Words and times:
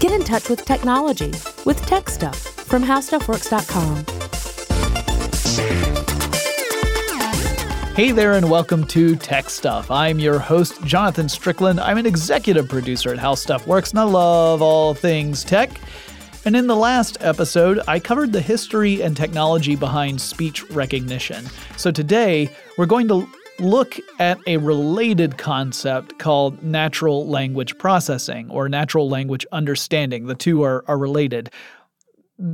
Get 0.00 0.12
in 0.12 0.24
touch 0.24 0.48
with 0.48 0.64
technology 0.64 1.30
with 1.66 1.84
Tech 1.84 2.08
Stuff 2.08 2.38
from 2.38 2.82
HowStuffWorks.com. 2.82 4.06
Hey 7.94 8.10
there, 8.10 8.32
and 8.32 8.50
welcome 8.50 8.86
to 8.86 9.14
Tech 9.14 9.50
Stuff. 9.50 9.90
I'm 9.90 10.18
your 10.18 10.38
host, 10.38 10.82
Jonathan 10.84 11.28
Strickland. 11.28 11.80
I'm 11.80 11.98
an 11.98 12.06
executive 12.06 12.66
producer 12.66 13.12
at 13.12 13.18
How 13.18 13.34
Stuff 13.34 13.66
Works, 13.66 13.90
and 13.90 14.00
I 14.00 14.04
love 14.04 14.62
all 14.62 14.94
things 14.94 15.44
tech. 15.44 15.78
And 16.46 16.56
in 16.56 16.66
the 16.66 16.76
last 16.76 17.18
episode, 17.20 17.80
I 17.86 18.00
covered 18.00 18.32
the 18.32 18.40
history 18.40 19.02
and 19.02 19.14
technology 19.14 19.76
behind 19.76 20.18
speech 20.18 20.64
recognition. 20.70 21.44
So 21.76 21.90
today, 21.90 22.48
we're 22.78 22.86
going 22.86 23.06
to 23.08 23.28
look 23.60 23.96
at 24.18 24.38
a 24.46 24.56
related 24.56 25.38
concept 25.38 26.18
called 26.18 26.62
natural 26.62 27.26
language 27.28 27.76
processing 27.78 28.50
or 28.50 28.68
natural 28.68 29.08
language 29.08 29.46
understanding. 29.52 30.26
The 30.26 30.34
two 30.34 30.62
are, 30.62 30.84
are 30.88 30.98
related. 30.98 31.50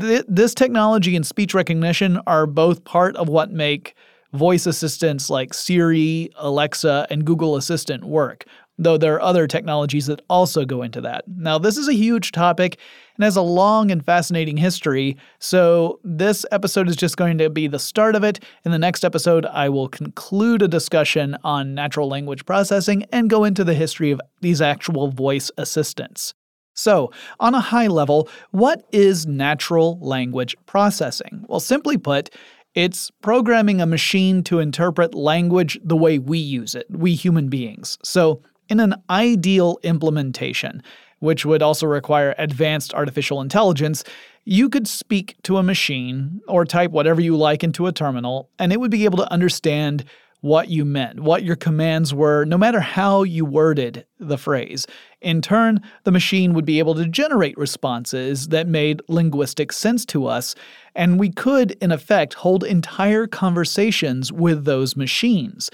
Th- 0.00 0.24
this 0.28 0.54
technology 0.54 1.16
and 1.16 1.26
speech 1.26 1.54
recognition 1.54 2.18
are 2.26 2.46
both 2.46 2.84
part 2.84 3.16
of 3.16 3.28
what 3.28 3.50
make 3.50 3.94
voice 4.32 4.66
assistants 4.66 5.30
like 5.30 5.54
Siri, 5.54 6.30
Alexa, 6.36 7.06
and 7.08 7.24
Google 7.24 7.56
Assistant 7.56 8.04
work 8.04 8.44
though 8.78 8.98
there 8.98 9.14
are 9.14 9.22
other 9.22 9.46
technologies 9.46 10.06
that 10.06 10.20
also 10.28 10.64
go 10.64 10.82
into 10.82 11.00
that. 11.00 11.24
Now, 11.28 11.58
this 11.58 11.76
is 11.76 11.88
a 11.88 11.94
huge 11.94 12.32
topic 12.32 12.78
and 13.16 13.24
has 13.24 13.36
a 13.36 13.42
long 13.42 13.90
and 13.90 14.04
fascinating 14.04 14.56
history, 14.56 15.16
so 15.38 16.00
this 16.04 16.44
episode 16.52 16.88
is 16.88 16.96
just 16.96 17.16
going 17.16 17.38
to 17.38 17.48
be 17.48 17.66
the 17.66 17.78
start 17.78 18.14
of 18.14 18.24
it. 18.24 18.40
In 18.64 18.72
the 18.72 18.78
next 18.78 19.04
episode, 19.04 19.46
I 19.46 19.68
will 19.68 19.88
conclude 19.88 20.62
a 20.62 20.68
discussion 20.68 21.36
on 21.44 21.74
natural 21.74 22.08
language 22.08 22.44
processing 22.44 23.04
and 23.12 23.30
go 23.30 23.44
into 23.44 23.64
the 23.64 23.74
history 23.74 24.10
of 24.10 24.20
these 24.40 24.60
actual 24.60 25.10
voice 25.10 25.50
assistants. 25.56 26.34
So, 26.74 27.10
on 27.40 27.54
a 27.54 27.60
high 27.60 27.86
level, 27.86 28.28
what 28.50 28.84
is 28.92 29.26
natural 29.26 29.98
language 30.00 30.54
processing? 30.66 31.46
Well, 31.48 31.58
simply 31.58 31.96
put, 31.96 32.28
it's 32.74 33.10
programming 33.22 33.80
a 33.80 33.86
machine 33.86 34.42
to 34.44 34.58
interpret 34.58 35.14
language 35.14 35.78
the 35.82 35.96
way 35.96 36.18
we 36.18 36.36
use 36.36 36.74
it, 36.74 36.86
we 36.90 37.14
human 37.14 37.48
beings. 37.48 37.96
So, 38.04 38.42
in 38.68 38.80
an 38.80 38.94
ideal 39.10 39.78
implementation, 39.82 40.82
which 41.18 41.46
would 41.46 41.62
also 41.62 41.86
require 41.86 42.34
advanced 42.38 42.94
artificial 42.94 43.40
intelligence, 43.40 44.04
you 44.44 44.68
could 44.68 44.86
speak 44.86 45.36
to 45.42 45.56
a 45.56 45.62
machine 45.62 46.40
or 46.46 46.64
type 46.64 46.90
whatever 46.90 47.20
you 47.20 47.36
like 47.36 47.64
into 47.64 47.86
a 47.86 47.92
terminal, 47.92 48.48
and 48.58 48.72
it 48.72 48.80
would 48.80 48.90
be 48.90 49.04
able 49.04 49.18
to 49.18 49.32
understand 49.32 50.04
what 50.40 50.68
you 50.68 50.84
meant, 50.84 51.18
what 51.18 51.42
your 51.42 51.56
commands 51.56 52.14
were, 52.14 52.44
no 52.44 52.56
matter 52.56 52.78
how 52.78 53.24
you 53.24 53.44
worded 53.44 54.06
the 54.20 54.38
phrase. 54.38 54.86
In 55.20 55.40
turn, 55.40 55.80
the 56.04 56.12
machine 56.12 56.54
would 56.54 56.64
be 56.64 56.78
able 56.78 56.94
to 56.94 57.08
generate 57.08 57.58
responses 57.58 58.48
that 58.48 58.68
made 58.68 59.02
linguistic 59.08 59.72
sense 59.72 60.04
to 60.06 60.26
us, 60.26 60.54
and 60.94 61.18
we 61.18 61.30
could, 61.30 61.72
in 61.80 61.90
effect, 61.90 62.34
hold 62.34 62.62
entire 62.62 63.26
conversations 63.26 64.30
with 64.30 64.64
those 64.64 64.94
machines. 64.96 65.70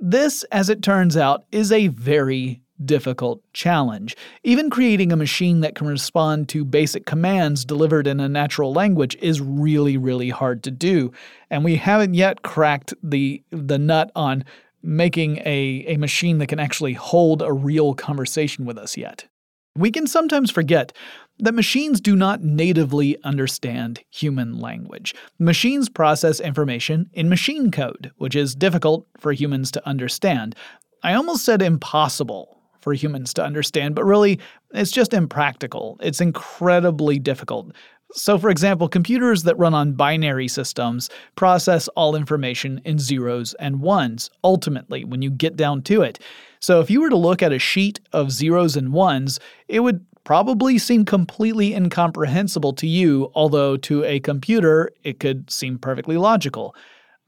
This, 0.00 0.44
as 0.44 0.68
it 0.68 0.82
turns 0.82 1.16
out, 1.16 1.44
is 1.50 1.72
a 1.72 1.88
very 1.88 2.62
difficult 2.84 3.42
challenge. 3.52 4.16
Even 4.44 4.70
creating 4.70 5.12
a 5.12 5.16
machine 5.16 5.60
that 5.60 5.74
can 5.74 5.88
respond 5.88 6.48
to 6.50 6.64
basic 6.64 7.06
commands 7.06 7.64
delivered 7.64 8.06
in 8.06 8.20
a 8.20 8.28
natural 8.28 8.72
language 8.72 9.16
is 9.20 9.40
really, 9.40 9.96
really 9.96 10.30
hard 10.30 10.62
to 10.62 10.70
do. 10.70 11.12
And 11.50 11.64
we 11.64 11.76
haven't 11.76 12.14
yet 12.14 12.42
cracked 12.42 12.94
the, 13.02 13.42
the 13.50 13.78
nut 13.78 14.12
on 14.14 14.44
making 14.82 15.38
a, 15.38 15.84
a 15.88 15.96
machine 15.96 16.38
that 16.38 16.46
can 16.46 16.60
actually 16.60 16.92
hold 16.92 17.42
a 17.42 17.52
real 17.52 17.94
conversation 17.94 18.64
with 18.64 18.78
us 18.78 18.96
yet. 18.96 19.26
We 19.74 19.90
can 19.90 20.06
sometimes 20.06 20.50
forget 20.50 20.92
that 21.38 21.54
machines 21.54 22.00
do 22.00 22.16
not 22.16 22.42
natively 22.42 23.16
understand 23.22 24.00
human 24.10 24.58
language. 24.58 25.14
Machines 25.38 25.88
process 25.88 26.40
information 26.40 27.08
in 27.12 27.28
machine 27.28 27.70
code, 27.70 28.10
which 28.16 28.34
is 28.34 28.54
difficult 28.54 29.06
for 29.18 29.32
humans 29.32 29.70
to 29.72 29.88
understand. 29.88 30.54
I 31.02 31.14
almost 31.14 31.44
said 31.44 31.62
impossible 31.62 32.60
for 32.80 32.92
humans 32.92 33.34
to 33.34 33.44
understand, 33.44 33.94
but 33.94 34.04
really, 34.04 34.38
it's 34.72 34.90
just 34.90 35.14
impractical. 35.14 35.96
It's 36.00 36.20
incredibly 36.20 37.18
difficult. 37.18 37.72
So, 38.12 38.38
for 38.38 38.48
example, 38.48 38.88
computers 38.88 39.42
that 39.42 39.58
run 39.58 39.74
on 39.74 39.92
binary 39.92 40.48
systems 40.48 41.10
process 41.34 41.88
all 41.88 42.16
information 42.16 42.80
in 42.84 42.98
zeros 42.98 43.52
and 43.54 43.80
ones, 43.80 44.30
ultimately, 44.42 45.04
when 45.04 45.20
you 45.20 45.30
get 45.30 45.56
down 45.56 45.82
to 45.82 46.00
it. 46.00 46.18
So, 46.60 46.80
if 46.80 46.90
you 46.90 47.02
were 47.02 47.10
to 47.10 47.16
look 47.16 47.42
at 47.42 47.52
a 47.52 47.58
sheet 47.58 48.00
of 48.14 48.32
zeros 48.32 48.76
and 48.76 48.94
ones, 48.94 49.38
it 49.68 49.80
would 49.80 50.04
probably 50.28 50.76
seem 50.76 51.06
completely 51.06 51.72
incomprehensible 51.72 52.74
to 52.74 52.86
you, 52.86 53.32
although 53.34 53.78
to 53.78 54.04
a 54.04 54.20
computer 54.20 54.90
it 55.02 55.18
could 55.18 55.50
seem 55.50 55.78
perfectly 55.78 56.18
logical. 56.18 56.76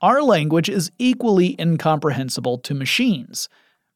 Our 0.02 0.22
language 0.22 0.68
is 0.68 0.92
equally 0.98 1.56
incomprehensible 1.58 2.58
to 2.58 2.74
machines. 2.74 3.48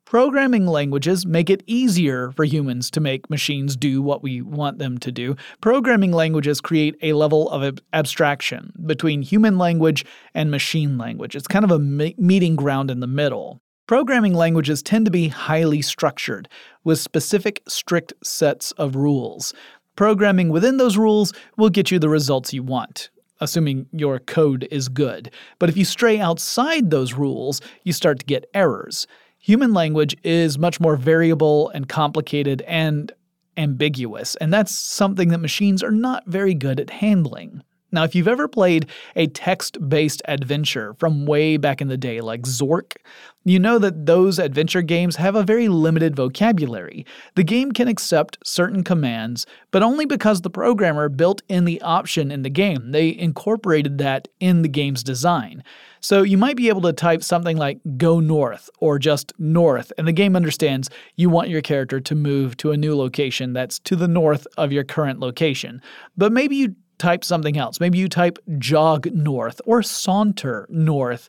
Programming 0.06 0.66
languages 0.66 1.26
make 1.26 1.50
it 1.50 1.62
easier 1.66 2.32
for 2.32 2.46
humans 2.46 2.90
to 2.92 3.00
make 3.00 3.28
machines 3.28 3.76
do 3.76 4.00
what 4.00 4.22
we 4.22 4.40
want 4.40 4.78
them 4.78 4.96
to 4.96 5.12
do. 5.12 5.36
Programming 5.60 6.12
languages 6.12 6.62
create 6.62 6.96
a 7.02 7.12
level 7.12 7.50
of 7.50 7.78
abstraction 7.92 8.72
between 8.86 9.20
human 9.20 9.58
language 9.58 10.06
and 10.32 10.50
machine 10.50 10.96
language. 10.96 11.36
It's 11.36 11.46
kind 11.46 11.66
of 11.66 11.70
a 11.70 11.78
meeting 11.78 12.56
ground 12.56 12.90
in 12.90 13.00
the 13.00 13.06
middle. 13.06 13.60
Programming 13.86 14.32
languages 14.32 14.82
tend 14.82 15.04
to 15.04 15.10
be 15.10 15.28
highly 15.28 15.82
structured, 15.82 16.48
with 16.84 16.98
specific, 16.98 17.62
strict 17.68 18.14
sets 18.22 18.72
of 18.72 18.96
rules. 18.96 19.52
Programming 19.94 20.48
within 20.48 20.78
those 20.78 20.96
rules 20.96 21.34
will 21.58 21.68
get 21.68 21.90
you 21.90 21.98
the 21.98 22.08
results 22.08 22.54
you 22.54 22.62
want, 22.62 23.10
assuming 23.42 23.86
your 23.92 24.20
code 24.20 24.66
is 24.70 24.88
good. 24.88 25.30
But 25.58 25.68
if 25.68 25.76
you 25.76 25.84
stray 25.84 26.18
outside 26.18 26.90
those 26.90 27.12
rules, 27.12 27.60
you 27.82 27.92
start 27.92 28.20
to 28.20 28.24
get 28.24 28.48
errors. 28.54 29.06
Human 29.38 29.74
language 29.74 30.16
is 30.24 30.58
much 30.58 30.80
more 30.80 30.96
variable 30.96 31.68
and 31.68 31.86
complicated 31.86 32.62
and 32.62 33.12
ambiguous, 33.58 34.34
and 34.36 34.50
that's 34.50 34.74
something 34.74 35.28
that 35.28 35.38
machines 35.38 35.82
are 35.82 35.90
not 35.90 36.26
very 36.26 36.54
good 36.54 36.80
at 36.80 36.88
handling. 36.88 37.62
Now, 37.94 38.04
if 38.04 38.14
you've 38.14 38.28
ever 38.28 38.48
played 38.48 38.86
a 39.16 39.26
text 39.28 39.88
based 39.88 40.20
adventure 40.26 40.94
from 40.94 41.26
way 41.26 41.56
back 41.56 41.80
in 41.80 41.88
the 41.88 41.96
day, 41.96 42.20
like 42.20 42.42
Zork, 42.42 42.96
you 43.44 43.58
know 43.58 43.78
that 43.78 44.06
those 44.06 44.38
adventure 44.38 44.80
games 44.82 45.16
have 45.16 45.36
a 45.36 45.42
very 45.42 45.68
limited 45.68 46.16
vocabulary. 46.16 47.04
The 47.34 47.44
game 47.44 47.72
can 47.72 47.88
accept 47.88 48.38
certain 48.42 48.82
commands, 48.82 49.46
but 49.70 49.82
only 49.82 50.06
because 50.06 50.40
the 50.40 50.50
programmer 50.50 51.10
built 51.10 51.42
in 51.48 51.66
the 51.66 51.80
option 51.82 52.30
in 52.30 52.42
the 52.42 52.50
game. 52.50 52.92
They 52.92 53.16
incorporated 53.16 53.98
that 53.98 54.28
in 54.40 54.62
the 54.62 54.68
game's 54.68 55.02
design. 55.02 55.62
So 56.00 56.22
you 56.22 56.36
might 56.36 56.56
be 56.56 56.68
able 56.68 56.82
to 56.82 56.92
type 56.92 57.22
something 57.22 57.56
like 57.56 57.80
go 57.96 58.20
north 58.20 58.68
or 58.78 58.98
just 58.98 59.32
north, 59.38 59.92
and 59.98 60.08
the 60.08 60.12
game 60.12 60.36
understands 60.36 60.90
you 61.16 61.30
want 61.30 61.48
your 61.48 61.62
character 61.62 62.00
to 62.00 62.14
move 62.14 62.56
to 62.58 62.72
a 62.72 62.76
new 62.76 62.96
location 62.96 63.52
that's 63.52 63.78
to 63.80 63.96
the 63.96 64.08
north 64.08 64.46
of 64.56 64.72
your 64.72 64.84
current 64.84 65.20
location. 65.20 65.80
But 66.16 66.32
maybe 66.32 66.56
you 66.56 66.76
type 66.98 67.24
something 67.24 67.56
else. 67.56 67.80
Maybe 67.80 67.98
you 67.98 68.08
type 68.08 68.38
jog 68.58 69.12
north 69.12 69.60
or 69.64 69.82
saunter 69.82 70.66
north. 70.68 71.28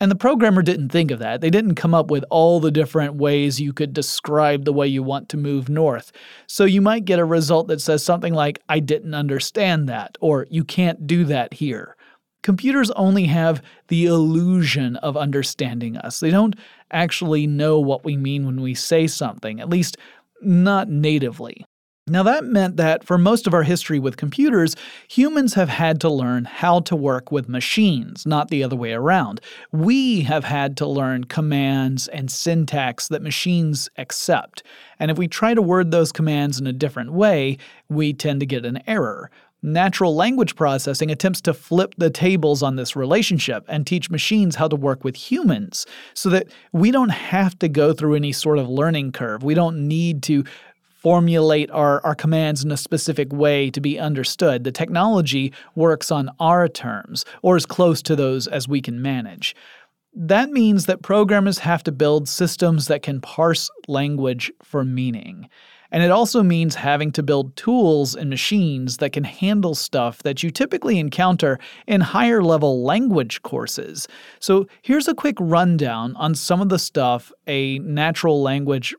And 0.00 0.10
the 0.10 0.16
programmer 0.16 0.62
didn't 0.62 0.88
think 0.88 1.12
of 1.12 1.20
that. 1.20 1.40
They 1.40 1.50
didn't 1.50 1.76
come 1.76 1.94
up 1.94 2.10
with 2.10 2.24
all 2.28 2.58
the 2.58 2.72
different 2.72 3.14
ways 3.14 3.60
you 3.60 3.72
could 3.72 3.92
describe 3.92 4.64
the 4.64 4.72
way 4.72 4.88
you 4.88 5.00
want 5.02 5.28
to 5.28 5.36
move 5.36 5.68
north. 5.68 6.10
So 6.48 6.64
you 6.64 6.80
might 6.80 7.04
get 7.04 7.20
a 7.20 7.24
result 7.24 7.68
that 7.68 7.80
says 7.80 8.02
something 8.02 8.34
like, 8.34 8.60
I 8.68 8.80
didn't 8.80 9.14
understand 9.14 9.88
that, 9.88 10.18
or 10.20 10.48
you 10.50 10.64
can't 10.64 11.06
do 11.06 11.24
that 11.26 11.54
here. 11.54 11.96
Computers 12.42 12.90
only 12.92 13.26
have 13.26 13.62
the 13.86 14.06
illusion 14.06 14.96
of 14.96 15.16
understanding 15.16 15.96
us. 15.96 16.18
They 16.18 16.30
don't 16.30 16.56
actually 16.90 17.46
know 17.46 17.78
what 17.78 18.04
we 18.04 18.16
mean 18.16 18.44
when 18.44 18.60
we 18.60 18.74
say 18.74 19.06
something, 19.06 19.60
at 19.60 19.68
least 19.70 19.96
not 20.40 20.88
natively. 20.88 21.64
Now, 22.08 22.24
that 22.24 22.44
meant 22.44 22.78
that 22.78 23.04
for 23.04 23.16
most 23.16 23.46
of 23.46 23.54
our 23.54 23.62
history 23.62 24.00
with 24.00 24.16
computers, 24.16 24.74
humans 25.06 25.54
have 25.54 25.68
had 25.68 26.00
to 26.00 26.08
learn 26.08 26.46
how 26.46 26.80
to 26.80 26.96
work 26.96 27.30
with 27.30 27.48
machines, 27.48 28.26
not 28.26 28.48
the 28.48 28.64
other 28.64 28.74
way 28.74 28.92
around. 28.92 29.40
We 29.70 30.22
have 30.22 30.42
had 30.42 30.76
to 30.78 30.86
learn 30.86 31.24
commands 31.24 32.08
and 32.08 32.28
syntax 32.28 33.06
that 33.06 33.22
machines 33.22 33.88
accept. 33.98 34.64
And 34.98 35.12
if 35.12 35.16
we 35.16 35.28
try 35.28 35.54
to 35.54 35.62
word 35.62 35.92
those 35.92 36.10
commands 36.10 36.58
in 36.58 36.66
a 36.66 36.72
different 36.72 37.12
way, 37.12 37.58
we 37.88 38.12
tend 38.12 38.40
to 38.40 38.46
get 38.46 38.66
an 38.66 38.82
error. 38.88 39.30
Natural 39.64 40.12
language 40.12 40.56
processing 40.56 41.12
attempts 41.12 41.40
to 41.42 41.54
flip 41.54 41.94
the 41.96 42.10
tables 42.10 42.64
on 42.64 42.74
this 42.74 42.96
relationship 42.96 43.64
and 43.68 43.86
teach 43.86 44.10
machines 44.10 44.56
how 44.56 44.66
to 44.66 44.74
work 44.74 45.04
with 45.04 45.14
humans 45.14 45.86
so 46.14 46.28
that 46.30 46.48
we 46.72 46.90
don't 46.90 47.10
have 47.10 47.56
to 47.60 47.68
go 47.68 47.92
through 47.92 48.16
any 48.16 48.32
sort 48.32 48.58
of 48.58 48.68
learning 48.68 49.12
curve. 49.12 49.44
We 49.44 49.54
don't 49.54 49.86
need 49.86 50.24
to 50.24 50.42
formulate 51.02 51.68
our, 51.72 52.00
our 52.06 52.14
commands 52.14 52.62
in 52.62 52.70
a 52.70 52.76
specific 52.76 53.32
way 53.32 53.70
to 53.70 53.80
be 53.80 53.98
understood. 53.98 54.62
The 54.62 54.70
technology 54.70 55.52
works 55.74 56.12
on 56.12 56.30
our 56.38 56.68
terms, 56.68 57.24
or 57.42 57.56
as 57.56 57.66
close 57.66 58.02
to 58.02 58.14
those 58.14 58.46
as 58.46 58.68
we 58.68 58.80
can 58.80 59.02
manage. 59.02 59.56
That 60.14 60.50
means 60.50 60.86
that 60.86 61.02
programmers 61.02 61.58
have 61.58 61.82
to 61.84 61.92
build 61.92 62.28
systems 62.28 62.86
that 62.86 63.02
can 63.02 63.20
parse 63.20 63.68
language 63.88 64.52
for 64.62 64.84
meaning. 64.84 65.48
And 65.90 66.02
it 66.02 66.10
also 66.10 66.42
means 66.42 66.74
having 66.74 67.12
to 67.12 67.22
build 67.22 67.54
tools 67.56 68.14
and 68.14 68.30
machines 68.30 68.96
that 68.96 69.12
can 69.12 69.24
handle 69.24 69.74
stuff 69.74 70.22
that 70.22 70.42
you 70.42 70.50
typically 70.50 70.98
encounter 70.98 71.58
in 71.86 72.00
higher 72.00 72.42
level 72.42 72.82
language 72.82 73.42
courses. 73.42 74.08
So 74.40 74.66
here's 74.80 75.06
a 75.06 75.14
quick 75.14 75.36
rundown 75.38 76.16
on 76.16 76.34
some 76.34 76.62
of 76.62 76.70
the 76.70 76.78
stuff 76.78 77.30
a 77.46 77.78
natural 77.80 78.40
language 78.40 78.94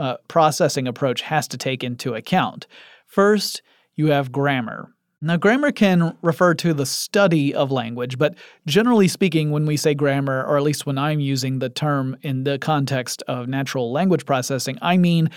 uh, 0.00 0.16
processing 0.28 0.86
approach 0.86 1.22
has 1.22 1.48
to 1.48 1.56
take 1.56 1.84
into 1.84 2.14
account. 2.14 2.66
First, 3.06 3.62
you 3.94 4.08
have 4.08 4.32
grammar. 4.32 4.92
Now, 5.22 5.36
grammar 5.38 5.72
can 5.72 6.16
refer 6.20 6.52
to 6.54 6.74
the 6.74 6.84
study 6.84 7.54
of 7.54 7.72
language, 7.72 8.18
but 8.18 8.34
generally 8.66 9.08
speaking, 9.08 9.50
when 9.50 9.64
we 9.64 9.78
say 9.78 9.94
grammar, 9.94 10.44
or 10.44 10.58
at 10.58 10.62
least 10.62 10.84
when 10.84 10.98
I'm 10.98 11.20
using 11.20 11.58
the 11.58 11.70
term 11.70 12.16
in 12.20 12.44
the 12.44 12.58
context 12.58 13.22
of 13.26 13.48
natural 13.48 13.90
language 13.90 14.26
processing, 14.26 14.78
I 14.82 14.98
mean 14.98 15.30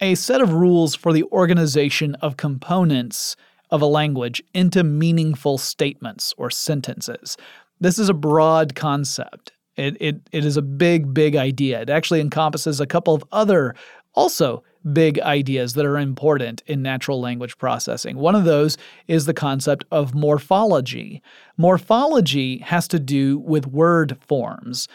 a 0.00 0.16
set 0.16 0.40
of 0.40 0.52
rules 0.52 0.94
for 0.94 1.12
the 1.12 1.22
organization 1.24 2.16
of 2.16 2.36
components 2.36 3.36
of 3.70 3.80
a 3.80 3.86
language 3.86 4.42
into 4.52 4.84
meaningful 4.84 5.58
statements 5.58 6.34
or 6.36 6.50
sentences. 6.50 7.36
This 7.80 7.98
is 7.98 8.08
a 8.08 8.14
broad 8.14 8.74
concept. 8.74 9.52
It, 9.76 9.96
it, 10.00 10.16
it 10.32 10.44
is 10.44 10.56
a 10.56 10.62
big, 10.62 11.12
big 11.12 11.36
idea. 11.36 11.80
It 11.82 11.90
actually 11.90 12.20
encompasses 12.20 12.80
a 12.80 12.86
couple 12.86 13.14
of 13.14 13.24
other, 13.32 13.74
also 14.14 14.62
big 14.92 15.18
ideas 15.20 15.74
that 15.74 15.86
are 15.86 15.98
important 15.98 16.62
in 16.66 16.82
natural 16.82 17.20
language 17.20 17.56
processing. 17.58 18.16
One 18.16 18.34
of 18.34 18.44
those 18.44 18.76
is 19.08 19.26
the 19.26 19.34
concept 19.34 19.84
of 19.90 20.14
morphology. 20.14 21.22
Morphology 21.56 22.58
has 22.58 22.86
to 22.88 22.98
do 22.98 23.38
with 23.38 23.66
word 23.66 24.16
forms. 24.20 24.86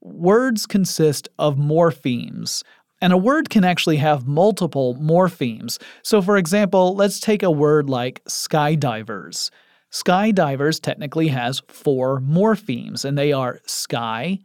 Words 0.00 0.66
consist 0.66 1.28
of 1.38 1.56
morphemes, 1.56 2.62
and 3.00 3.12
a 3.12 3.18
word 3.18 3.50
can 3.50 3.64
actually 3.64 3.96
have 3.98 4.26
multiple 4.26 4.96
morphemes. 4.96 5.78
So, 6.02 6.22
for 6.22 6.36
example, 6.36 6.94
let's 6.94 7.20
take 7.20 7.42
a 7.42 7.50
word 7.50 7.90
like 7.90 8.24
skydivers. 8.24 9.50
Skydivers 9.94 10.80
technically 10.80 11.28
has 11.28 11.62
four 11.68 12.20
morphemes, 12.20 13.04
and 13.04 13.16
they 13.16 13.32
are 13.32 13.60
sky, 13.64 14.40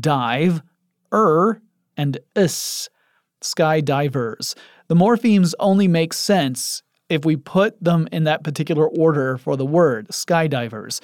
dive, 0.00 0.62
er, 1.12 1.60
and 1.98 2.18
is. 2.34 2.88
Skydivers. 3.44 4.54
The 4.88 4.94
morphemes 4.94 5.52
only 5.60 5.86
make 5.86 6.14
sense 6.14 6.82
if 7.10 7.26
we 7.26 7.36
put 7.36 7.78
them 7.84 8.08
in 8.10 8.24
that 8.24 8.42
particular 8.42 8.88
order 8.88 9.36
for 9.36 9.54
the 9.54 9.66
word, 9.66 10.08
skydivers 10.08 11.00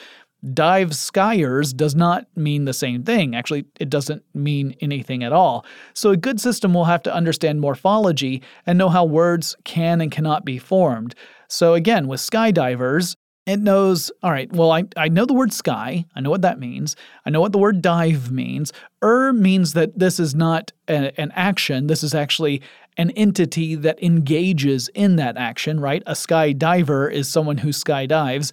dive 0.55 0.91
skiers 0.91 1.75
does 1.75 1.95
not 1.95 2.27
mean 2.37 2.65
the 2.65 2.73
same 2.73 3.05
thing. 3.05 3.35
Actually, 3.35 3.65
it 3.79 3.89
doesn't 3.89 4.25
mean 4.35 4.75
anything 4.81 5.23
at 5.23 5.33
all. 5.33 5.65
So, 5.95 6.11
a 6.11 6.17
good 6.17 6.41
system 6.41 6.75
will 6.75 6.85
have 6.85 7.03
to 7.05 7.15
understand 7.15 7.61
morphology 7.61 8.43
and 8.67 8.77
know 8.77 8.89
how 8.89 9.05
words 9.05 9.57
can 9.65 10.01
and 10.01 10.11
cannot 10.11 10.45
be 10.45 10.59
formed. 10.59 11.15
So, 11.49 11.75
again, 11.75 12.09
with 12.09 12.21
skydivers, 12.21 13.15
it 13.47 13.59
knows, 13.59 14.11
all 14.23 14.31
right, 14.31 14.53
well, 14.53 14.71
I, 14.71 14.85
I 14.97 15.09
know 15.09 15.25
the 15.25 15.35
word 15.35 15.53
sky. 15.53 16.05
I 16.15 16.21
know 16.21 16.31
what 16.31 16.43
that 16.43 16.61
means. 16.61 16.95
I 17.27 17.31
know 17.31 17.41
what 17.41 17.53
the 17.53 17.59
word 17.59 17.83
dive 17.83 18.31
means. 18.31 18.73
Er 19.03 19.33
means 19.33 19.73
that 19.73 19.99
this 19.99 20.21
is 20.21 20.35
not 20.35 20.73
a, 20.89 21.19
an 21.21 21.33
action. 21.35 21.89
This 21.89 22.05
is 22.05 22.15
actually 22.15 22.63
an 22.97 23.11
entity 23.13 23.75
that 23.75 24.03
engages 24.03 24.89
in 24.95 25.17
that 25.17 25.37
action, 25.37 25.81
right? 25.81 26.03
A 26.07 26.13
skydiver 26.13 27.11
is 27.11 27.27
someone 27.27 27.59
who 27.59 27.71
skydives. 27.71 28.53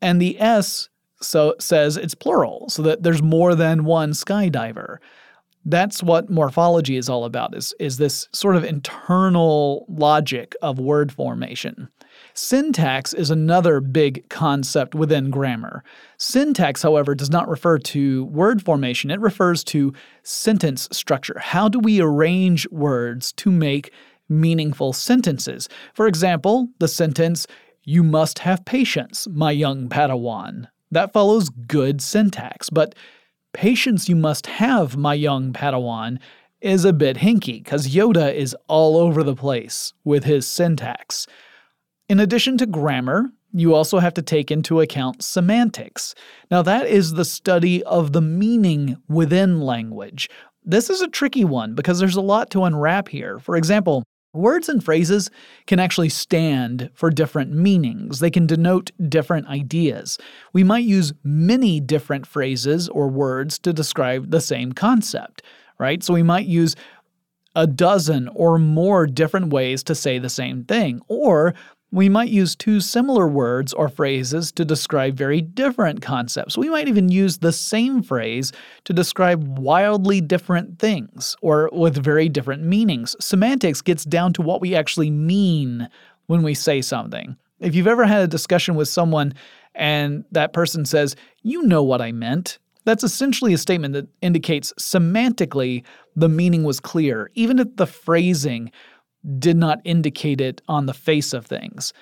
And 0.00 0.20
the 0.20 0.40
S 0.40 0.88
so 1.20 1.56
says 1.58 1.96
it's 1.96 2.14
plural, 2.14 2.68
so 2.68 2.82
that 2.82 3.02
there's 3.02 3.22
more 3.22 3.56
than 3.56 3.84
one 3.84 4.12
skydiver. 4.12 4.98
That's 5.64 6.00
what 6.00 6.30
morphology 6.30 6.96
is 6.96 7.08
all 7.08 7.24
about, 7.24 7.56
is, 7.56 7.74
is 7.80 7.96
this 7.96 8.28
sort 8.32 8.54
of 8.54 8.62
internal 8.62 9.84
logic 9.88 10.54
of 10.62 10.78
word 10.78 11.10
formation. 11.10 11.88
Syntax 12.40 13.12
is 13.14 13.30
another 13.30 13.80
big 13.80 14.28
concept 14.28 14.94
within 14.94 15.28
grammar. 15.28 15.82
Syntax, 16.18 16.84
however, 16.84 17.16
does 17.16 17.30
not 17.30 17.48
refer 17.48 17.78
to 17.78 18.26
word 18.26 18.62
formation, 18.62 19.10
it 19.10 19.18
refers 19.18 19.64
to 19.64 19.92
sentence 20.22 20.88
structure. 20.92 21.36
How 21.40 21.68
do 21.68 21.80
we 21.80 22.00
arrange 22.00 22.70
words 22.70 23.32
to 23.32 23.50
make 23.50 23.92
meaningful 24.28 24.92
sentences? 24.92 25.68
For 25.94 26.06
example, 26.06 26.68
the 26.78 26.86
sentence, 26.86 27.48
You 27.82 28.04
must 28.04 28.38
have 28.38 28.64
patience, 28.64 29.26
my 29.32 29.50
young 29.50 29.88
Padawan. 29.88 30.68
That 30.92 31.12
follows 31.12 31.48
good 31.48 32.00
syntax, 32.00 32.70
but 32.70 32.94
patience 33.52 34.08
you 34.08 34.14
must 34.14 34.46
have, 34.46 34.96
my 34.96 35.14
young 35.14 35.52
Padawan, 35.52 36.20
is 36.60 36.84
a 36.84 36.92
bit 36.92 37.16
hinky 37.16 37.64
because 37.64 37.88
Yoda 37.88 38.32
is 38.32 38.54
all 38.68 38.96
over 38.96 39.24
the 39.24 39.34
place 39.34 39.92
with 40.04 40.22
his 40.22 40.46
syntax. 40.46 41.26
In 42.08 42.20
addition 42.20 42.56
to 42.58 42.66
grammar, 42.66 43.30
you 43.52 43.74
also 43.74 43.98
have 43.98 44.14
to 44.14 44.22
take 44.22 44.50
into 44.50 44.80
account 44.80 45.22
semantics. 45.22 46.14
Now, 46.50 46.62
that 46.62 46.86
is 46.86 47.12
the 47.12 47.24
study 47.24 47.82
of 47.84 48.12
the 48.12 48.20
meaning 48.20 48.96
within 49.08 49.60
language. 49.60 50.28
This 50.64 50.90
is 50.90 51.00
a 51.00 51.08
tricky 51.08 51.44
one 51.44 51.74
because 51.74 51.98
there's 51.98 52.16
a 52.16 52.20
lot 52.20 52.50
to 52.50 52.64
unwrap 52.64 53.08
here. 53.08 53.38
For 53.38 53.56
example, 53.56 54.04
Words 54.34 54.68
and 54.68 54.84
phrases 54.84 55.30
can 55.66 55.80
actually 55.80 56.10
stand 56.10 56.90
for 56.92 57.08
different 57.08 57.52
meanings. 57.52 58.20
They 58.20 58.30
can 58.30 58.46
denote 58.46 58.90
different 59.08 59.46
ideas. 59.48 60.18
We 60.52 60.62
might 60.62 60.84
use 60.84 61.14
many 61.24 61.80
different 61.80 62.26
phrases 62.26 62.90
or 62.90 63.08
words 63.08 63.58
to 63.60 63.72
describe 63.72 64.30
the 64.30 64.42
same 64.42 64.72
concept, 64.72 65.42
right? 65.78 66.02
So 66.04 66.12
we 66.12 66.22
might 66.22 66.46
use 66.46 66.76
a 67.56 67.66
dozen 67.66 68.28
or 68.28 68.58
more 68.58 69.06
different 69.06 69.50
ways 69.50 69.82
to 69.84 69.94
say 69.94 70.18
the 70.18 70.28
same 70.28 70.62
thing. 70.62 71.00
Or 71.08 71.54
we 71.90 72.08
might 72.08 72.28
use 72.28 72.54
two 72.54 72.80
similar 72.80 73.26
words 73.26 73.72
or 73.72 73.88
phrases 73.88 74.52
to 74.52 74.64
describe 74.64 75.16
very 75.16 75.40
different 75.40 76.02
concepts. 76.02 76.58
We 76.58 76.68
might 76.68 76.88
even 76.88 77.08
use 77.08 77.38
the 77.38 77.52
same 77.52 78.02
phrase 78.02 78.52
to 78.84 78.92
describe 78.92 79.58
wildly 79.58 80.20
different 80.20 80.78
things 80.78 81.34
or 81.40 81.70
with 81.72 81.96
very 81.96 82.28
different 82.28 82.62
meanings. 82.62 83.16
Semantics 83.20 83.80
gets 83.80 84.04
down 84.04 84.34
to 84.34 84.42
what 84.42 84.60
we 84.60 84.74
actually 84.74 85.10
mean 85.10 85.88
when 86.26 86.42
we 86.42 86.52
say 86.52 86.82
something. 86.82 87.36
If 87.60 87.74
you've 87.74 87.86
ever 87.86 88.04
had 88.04 88.22
a 88.22 88.28
discussion 88.28 88.74
with 88.74 88.88
someone 88.88 89.32
and 89.74 90.24
that 90.32 90.52
person 90.52 90.84
says, 90.84 91.16
You 91.42 91.62
know 91.62 91.82
what 91.82 92.02
I 92.02 92.12
meant, 92.12 92.58
that's 92.84 93.04
essentially 93.04 93.52
a 93.54 93.58
statement 93.58 93.94
that 93.94 94.08
indicates 94.20 94.72
semantically 94.78 95.84
the 96.16 96.28
meaning 96.28 96.64
was 96.64 96.80
clear, 96.80 97.30
even 97.34 97.58
if 97.58 97.76
the 97.76 97.86
phrasing 97.86 98.70
did 99.38 99.56
not 99.56 99.80
indicate 99.84 100.40
it 100.40 100.62
on 100.68 100.86
the 100.86 100.94
face 100.94 101.32
of 101.32 101.46
things. 101.46 101.92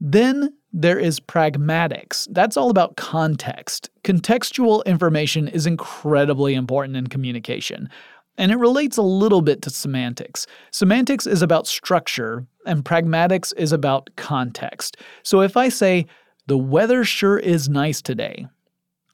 Then 0.00 0.52
there 0.72 0.98
is 0.98 1.18
pragmatics. 1.18 2.28
That's 2.30 2.56
all 2.56 2.70
about 2.70 2.96
context. 2.96 3.90
Contextual 4.04 4.84
information 4.84 5.48
is 5.48 5.66
incredibly 5.66 6.54
important 6.54 6.96
in 6.96 7.06
communication, 7.06 7.88
and 8.36 8.52
it 8.52 8.56
relates 8.56 8.96
a 8.96 9.02
little 9.02 9.42
bit 9.42 9.62
to 9.62 9.70
semantics. 9.70 10.46
Semantics 10.70 11.26
is 11.26 11.42
about 11.42 11.66
structure, 11.66 12.46
and 12.66 12.84
pragmatics 12.84 13.52
is 13.56 13.72
about 13.72 14.10
context. 14.16 14.98
So 15.22 15.40
if 15.40 15.56
I 15.56 15.68
say, 15.68 16.06
the 16.46 16.58
weather 16.58 17.04
sure 17.04 17.38
is 17.38 17.68
nice 17.68 18.00
today, 18.00 18.46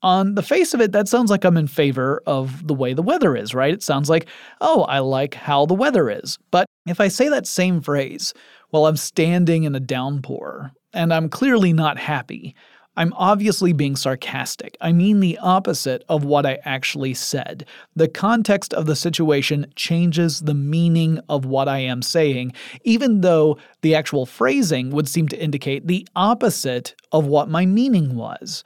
on 0.05 0.35
the 0.35 0.43
face 0.43 0.75
of 0.75 0.83
it, 0.83 0.93
that 0.93 1.09
sounds 1.09 1.31
like 1.31 1.45
I'm 1.45 1.57
in 1.57 1.67
favor 1.67 2.23
of 2.27 2.67
the 2.67 2.75
way 2.75 2.93
the 2.93 3.03
weather 3.03 3.35
is, 3.35 3.55
right? 3.55 3.73
It 3.73 3.83
sounds 3.83 4.11
like, 4.11 4.27
oh, 4.61 4.83
I 4.83 4.99
like 4.99 5.35
how 5.35 5.65
the 5.65 5.73
weather 5.75 6.11
is. 6.11 6.39
But 6.51 6.67
if 6.87 7.01
I 7.01 7.09
say 7.09 7.31
that 7.31 7.47
same 7.47 7.81
phrase 7.81 8.35
while 8.69 8.85
I'm 8.85 8.99
standing 8.99 9.65
in 9.65 9.75
a 9.75 9.81
downpour 9.81 10.73
and 10.93 11.13
I'm 11.13 11.31
clearly 11.31 11.73
not 11.73 11.99
happy, 11.99 12.55
I'm 12.99 13.15
obviously 13.15 13.73
being 13.73 13.97
sarcastic. 13.97 14.77
I 14.83 14.93
mean 14.93 15.21
the 15.21 15.39
opposite 15.39 16.05
of 16.11 16.23
what 16.23 16.45
I 16.45 16.59
actually 16.67 17.15
said. 17.15 17.67
The 17.97 18.07
context 18.07 18.75
of 18.75 18.85
the 18.85 18.97
situation 18.97 19.73
changes 19.75 20.41
the 20.41 20.55
meaning 20.55 21.19
of 21.31 21.47
what 21.47 21.67
I 21.67 21.79
am 21.79 22.03
saying, 22.03 22.53
even 22.83 23.23
though 23.23 23.57
the 23.81 23.95
actual 23.95 24.27
phrasing 24.27 24.91
would 24.91 25.09
seem 25.09 25.29
to 25.29 25.43
indicate 25.43 25.87
the 25.87 26.07
opposite 26.15 26.95
of 27.11 27.27
what 27.27 27.49
my 27.49 27.65
meaning 27.65 28.17
was. 28.17 28.65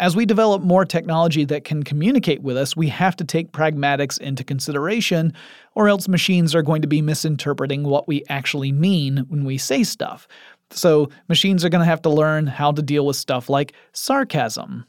As 0.00 0.16
we 0.16 0.24
develop 0.24 0.62
more 0.62 0.86
technology 0.86 1.44
that 1.44 1.64
can 1.64 1.82
communicate 1.82 2.40
with 2.40 2.56
us, 2.56 2.74
we 2.74 2.88
have 2.88 3.14
to 3.16 3.24
take 3.24 3.52
pragmatics 3.52 4.18
into 4.18 4.42
consideration, 4.42 5.34
or 5.74 5.90
else 5.90 6.08
machines 6.08 6.54
are 6.54 6.62
going 6.62 6.80
to 6.80 6.88
be 6.88 7.02
misinterpreting 7.02 7.82
what 7.84 8.08
we 8.08 8.24
actually 8.30 8.72
mean 8.72 9.26
when 9.28 9.44
we 9.44 9.58
say 9.58 9.84
stuff. 9.84 10.26
So, 10.70 11.10
machines 11.28 11.66
are 11.66 11.68
going 11.68 11.82
to 11.82 11.90
have 11.90 12.00
to 12.02 12.08
learn 12.08 12.46
how 12.46 12.72
to 12.72 12.80
deal 12.80 13.04
with 13.04 13.16
stuff 13.16 13.50
like 13.50 13.74
sarcasm. 13.92 14.86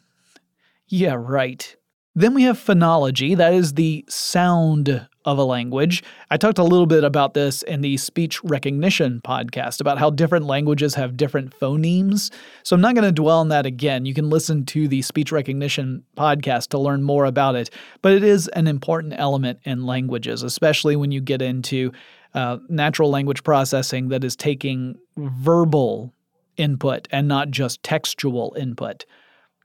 Yeah, 0.88 1.18
right. 1.20 1.75
Then 2.15 2.34
we 2.34 2.44
have 2.44 2.58
phonology, 2.58 3.36
that 3.36 3.53
is 3.53 3.74
the 3.74 4.06
sound 4.08 5.08
of 5.25 5.38
a 5.38 5.44
language. 5.44 6.04
I 6.30 6.38
talked 6.38 6.58
a 6.58 6.63
little 6.63 6.86
bit 6.86 7.04
about 7.04 7.34
this 7.34 7.62
in 7.63 7.82
the 7.82 7.98
speech 7.98 8.44
recognition 8.44 9.22
podcast 9.24 9.80
about 9.80 9.98
how 9.98 10.10
different 10.10 10.46
languages 10.46 10.96
have 10.96 11.18
different 11.18 11.58
phonemes. 11.60 12.32
So 12.63 12.75
I'm 12.75 12.82
not 12.82 12.96
going 12.96 13.06
to 13.06 13.12
dwell 13.12 13.40
on 13.40 13.50
that 13.50 13.66
again. 13.66 14.06
You 14.06 14.13
can 14.13 14.30
listen 14.30 14.66
to 14.68 14.88
the 14.88 15.01
speech 15.01 15.32
recognition 15.32 16.04
podcast 16.18 16.70
to 16.70 16.80
learn 16.80 17.04
more 17.04 17.25
about 17.25 17.56
it. 17.56 17.70
But 18.01 18.13
it 18.13 18.24
is 18.24 18.48
an 18.50 18.68
important 18.68 19.13
element 19.18 19.60
in 19.63 19.86
languages, 19.86 20.44
especially 20.44 20.96
when 20.96 21.12
you 21.12 21.22
get 21.22 21.42
into 21.42 21.92
uh, 22.34 22.58
natural 22.70 23.10
language 23.10 23.44
processing 23.44 24.10
that 24.10 24.24
is 24.24 24.36
taking 24.36 24.98
verbal 25.18 26.13
input 26.58 27.08
and 27.12 27.28
not 27.28 27.51
just 27.51 27.84
textual 27.84 28.56
input. 28.58 29.06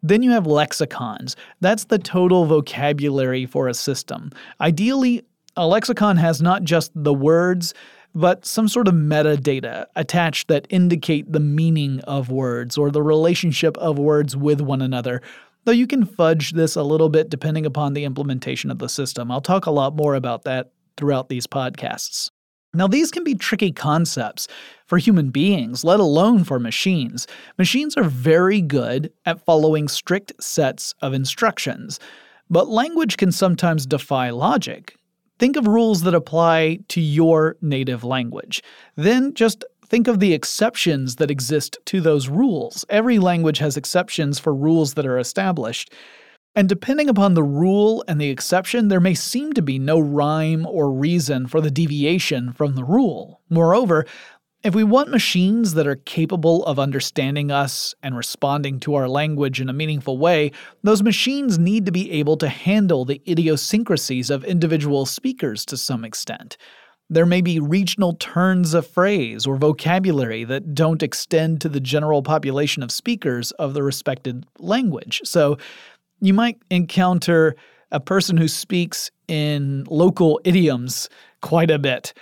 Then 0.03 0.23
you 0.23 0.31
have 0.33 0.47
lexicons. 0.47 1.37
That's 1.61 1.85
the 1.85 1.99
total 1.99 2.45
vocabulary 2.45 3.47
for 3.47 3.69
a 3.69 3.75
system. 3.75 4.31
Ideally, 4.61 5.25
a 5.57 5.67
lexicon 5.67 6.17
has 6.17 6.43
not 6.43 6.65
just 6.65 6.91
the 6.95 7.15
words, 7.15 7.75
but 8.15 8.47
some 8.47 8.69
sort 8.69 8.89
of 8.89 8.95
metadata 8.95 9.87
attached 9.95 10.49
that 10.49 10.67
indicate 10.71 11.33
the 11.33 11.41
meaning 11.41 12.01
of 12.01 12.31
words 12.31 12.79
or 12.79 12.91
the 12.91 13.03
relationship 13.03 13.77
of 13.79 13.99
words 13.99 14.37
with 14.37 14.61
one 14.61 14.83
another. 14.83 15.21
Though 15.65 15.73
you 15.73 15.87
can 15.87 16.05
fudge 16.05 16.53
this 16.53 16.77
a 16.77 16.83
little 16.83 17.09
bit 17.09 17.29
depending 17.29 17.67
upon 17.67 17.93
the 17.93 18.05
implementation 18.05 18.71
of 18.71 18.79
the 18.79 18.89
system. 18.89 19.31
I'll 19.31 19.41
talk 19.41 19.67
a 19.67 19.71
lot 19.71 19.97
more 19.97 20.15
about 20.15 20.45
that 20.45 20.71
throughout 20.97 21.29
these 21.29 21.47
podcasts. 21.47 22.31
Now, 22.73 22.87
these 22.87 23.11
can 23.11 23.25
be 23.25 23.35
tricky 23.35 23.73
concepts 23.73 24.49
for 24.87 24.99
human 24.99 25.31
beings, 25.31 25.83
let 25.83 25.99
alone 25.99 26.45
for 26.45 26.59
machines. 26.59 27.27
Machines 27.59 27.97
are 27.97 28.05
very 28.05 28.61
good 28.61 29.13
at 29.25 29.45
following 29.45 29.89
strict 29.89 30.33
sets 30.43 30.95
of 31.01 31.15
instructions, 31.15 31.99
but 32.51 32.69
language 32.69 33.17
can 33.17 33.33
sometimes 33.33 33.87
defy 33.87 34.31
logic. 34.31 34.95
Think 35.39 35.57
of 35.57 35.67
rules 35.67 36.03
that 36.03 36.15
apply 36.15 36.79
to 36.89 37.01
your 37.01 37.57
native 37.61 38.05
language. 38.05 38.63
Then 38.95 39.35
just 39.35 39.65
think 39.87 40.09
of 40.09 40.19
the 40.19 40.33
exceptions 40.33 41.17
that 41.17 41.31
exist 41.31 41.79
to 41.87 42.01
those 42.01 42.29
rules. 42.29 42.85
Every 42.89 43.19
language 43.19 43.59
has 43.59 43.77
exceptions 43.77 44.39
for 44.39 44.55
rules 44.55 44.95
that 44.95 45.07
are 45.07 45.19
established. 45.19 45.93
And 46.55 46.71
depending 46.71 47.11
upon 47.11 47.35
the 47.35 47.43
rule 47.43 48.03
and 48.09 48.19
the 48.19 48.31
exception, 48.31 48.89
there 48.89 48.99
may 48.99 49.13
seem 49.13 49.53
to 49.53 49.63
be 49.63 49.79
no 49.79 50.01
rhyme 50.01 50.65
or 50.67 50.91
reason 50.91 51.47
for 51.47 51.61
the 51.61 51.71
deviation 51.71 52.53
from 52.55 52.75
the 52.75 52.85
rule. 52.85 53.43
Moreover, 53.51 54.07
if 54.67 54.75
we 54.75 54.83
want 54.83 55.11
machines 55.11 55.75
that 55.75 55.87
are 55.87 55.95
capable 55.95 56.65
of 56.65 56.81
understanding 56.81 57.53
us 57.53 57.95
and 58.03 58.17
responding 58.17 58.81
to 58.81 58.97
our 58.97 59.09
language 59.09 59.61
in 59.61 59.69
a 59.69 59.73
meaningful 59.73 60.19
way, 60.19 60.51
those 60.83 61.05
machines 61.05 61.57
need 61.57 61.87
to 61.87 61.93
be 61.93 62.11
able 62.11 62.37
to 62.37 62.49
handle 62.49 63.05
the 63.05 63.23
idiosyncrasies 63.29 64.29
of 64.29 64.43
individual 64.43 65.07
speakers 65.07 65.65
to 65.65 65.77
some 65.77 66.05
extent. 66.05 66.57
There 67.09 67.27
may 67.27 67.43
be 67.43 67.61
regional 67.61 68.15
turns 68.15 68.75
of 68.75 68.89
phrase 68.89 69.47
or 69.47 69.57
vocabulary 69.57 70.43
that 70.43 70.75
don't 70.75 71.01
extend 71.01 71.61
to 71.61 71.69
the 71.69 71.79
general 71.79 72.25
population 72.25 72.83
of 72.83 72.91
speakers 72.91 73.53
of 73.53 73.73
the 73.73 73.85
respected 73.85 74.47
language. 74.59 75.21
So, 75.23 75.59
you 76.21 76.35
might 76.35 76.59
encounter 76.71 77.55
a 77.93 78.01
person 78.01 78.37
who 78.37 78.49
speaks 78.49 79.13
in 79.29 79.85
local 79.89 80.41
idioms 80.43 81.09
quite 81.41 81.71
a 81.71 81.79
bit. 81.79 82.15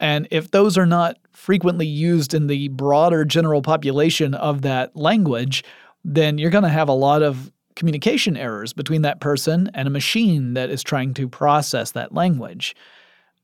And 0.00 0.26
if 0.32 0.50
those 0.50 0.76
are 0.76 0.86
not 0.86 1.16
frequently 1.32 1.86
used 1.86 2.34
in 2.34 2.46
the 2.46 2.68
broader 2.68 3.24
general 3.24 3.62
population 3.62 4.34
of 4.34 4.62
that 4.62 4.94
language, 4.96 5.64
then 6.04 6.38
you're 6.38 6.50
going 6.50 6.64
to 6.64 6.70
have 6.70 6.88
a 6.88 6.92
lot 6.92 7.22
of 7.22 7.52
communication 7.74 8.36
errors 8.36 8.72
between 8.72 9.02
that 9.02 9.20
person 9.20 9.70
and 9.74 9.88
a 9.88 9.90
machine 9.90 10.54
that 10.54 10.70
is 10.70 10.82
trying 10.82 11.14
to 11.14 11.28
process 11.28 11.92
that 11.92 12.12
language. 12.12 12.76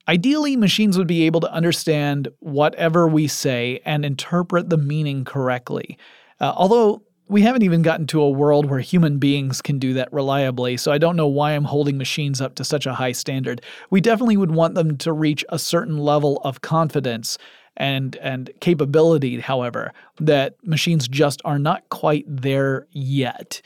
Ideally, 0.07 0.57
machines 0.57 0.97
would 0.97 1.07
be 1.07 1.25
able 1.25 1.41
to 1.41 1.53
understand 1.53 2.29
whatever 2.41 3.09
we 3.09 3.27
say 3.27 3.81
and 3.85 4.05
interpret 4.05 4.71
the 4.71 4.79
meaning 4.79 5.25
correctly. 5.25 5.99
Uh, 6.41 6.53
although 6.57 7.03
we 7.29 7.43
haven't 7.43 7.63
even 7.63 7.83
gotten 7.83 8.07
to 8.07 8.23
a 8.23 8.31
world 8.31 8.67
where 8.67 8.81
human 8.81 9.19
beings 9.19 9.61
can 9.61 9.79
do 9.79 9.93
that 9.95 10.11
reliably, 10.13 10.79
so 10.79 10.91
I 10.91 10.99
don't 10.99 11.17
know 11.17 11.27
why 11.27 11.53
I'm 11.53 11.65
holding 11.65 11.99
machines 11.99 12.41
up 12.41 12.55
to 12.55 12.65
such 12.65 12.87
a 12.87 12.95
high 12.95 13.13
standard. 13.13 13.61
We 13.91 14.01
definitely 14.01 14.39
would 14.39 14.51
want 14.51 14.75
them 14.75 14.97
to 14.99 15.13
reach 15.13 15.45
a 15.51 15.59
certain 15.59 15.99
level 15.99 16.41
of 16.43 16.63
confidence 16.63 17.37
and 17.79 18.17
and 18.17 18.51
capability, 18.61 19.41
however, 19.41 19.93
that 20.21 20.57
machines 20.65 21.09
just 21.09 21.41
are 21.45 21.59
not 21.59 21.89
quite 21.89 22.25
there 22.29 22.87
yet. 22.91 23.63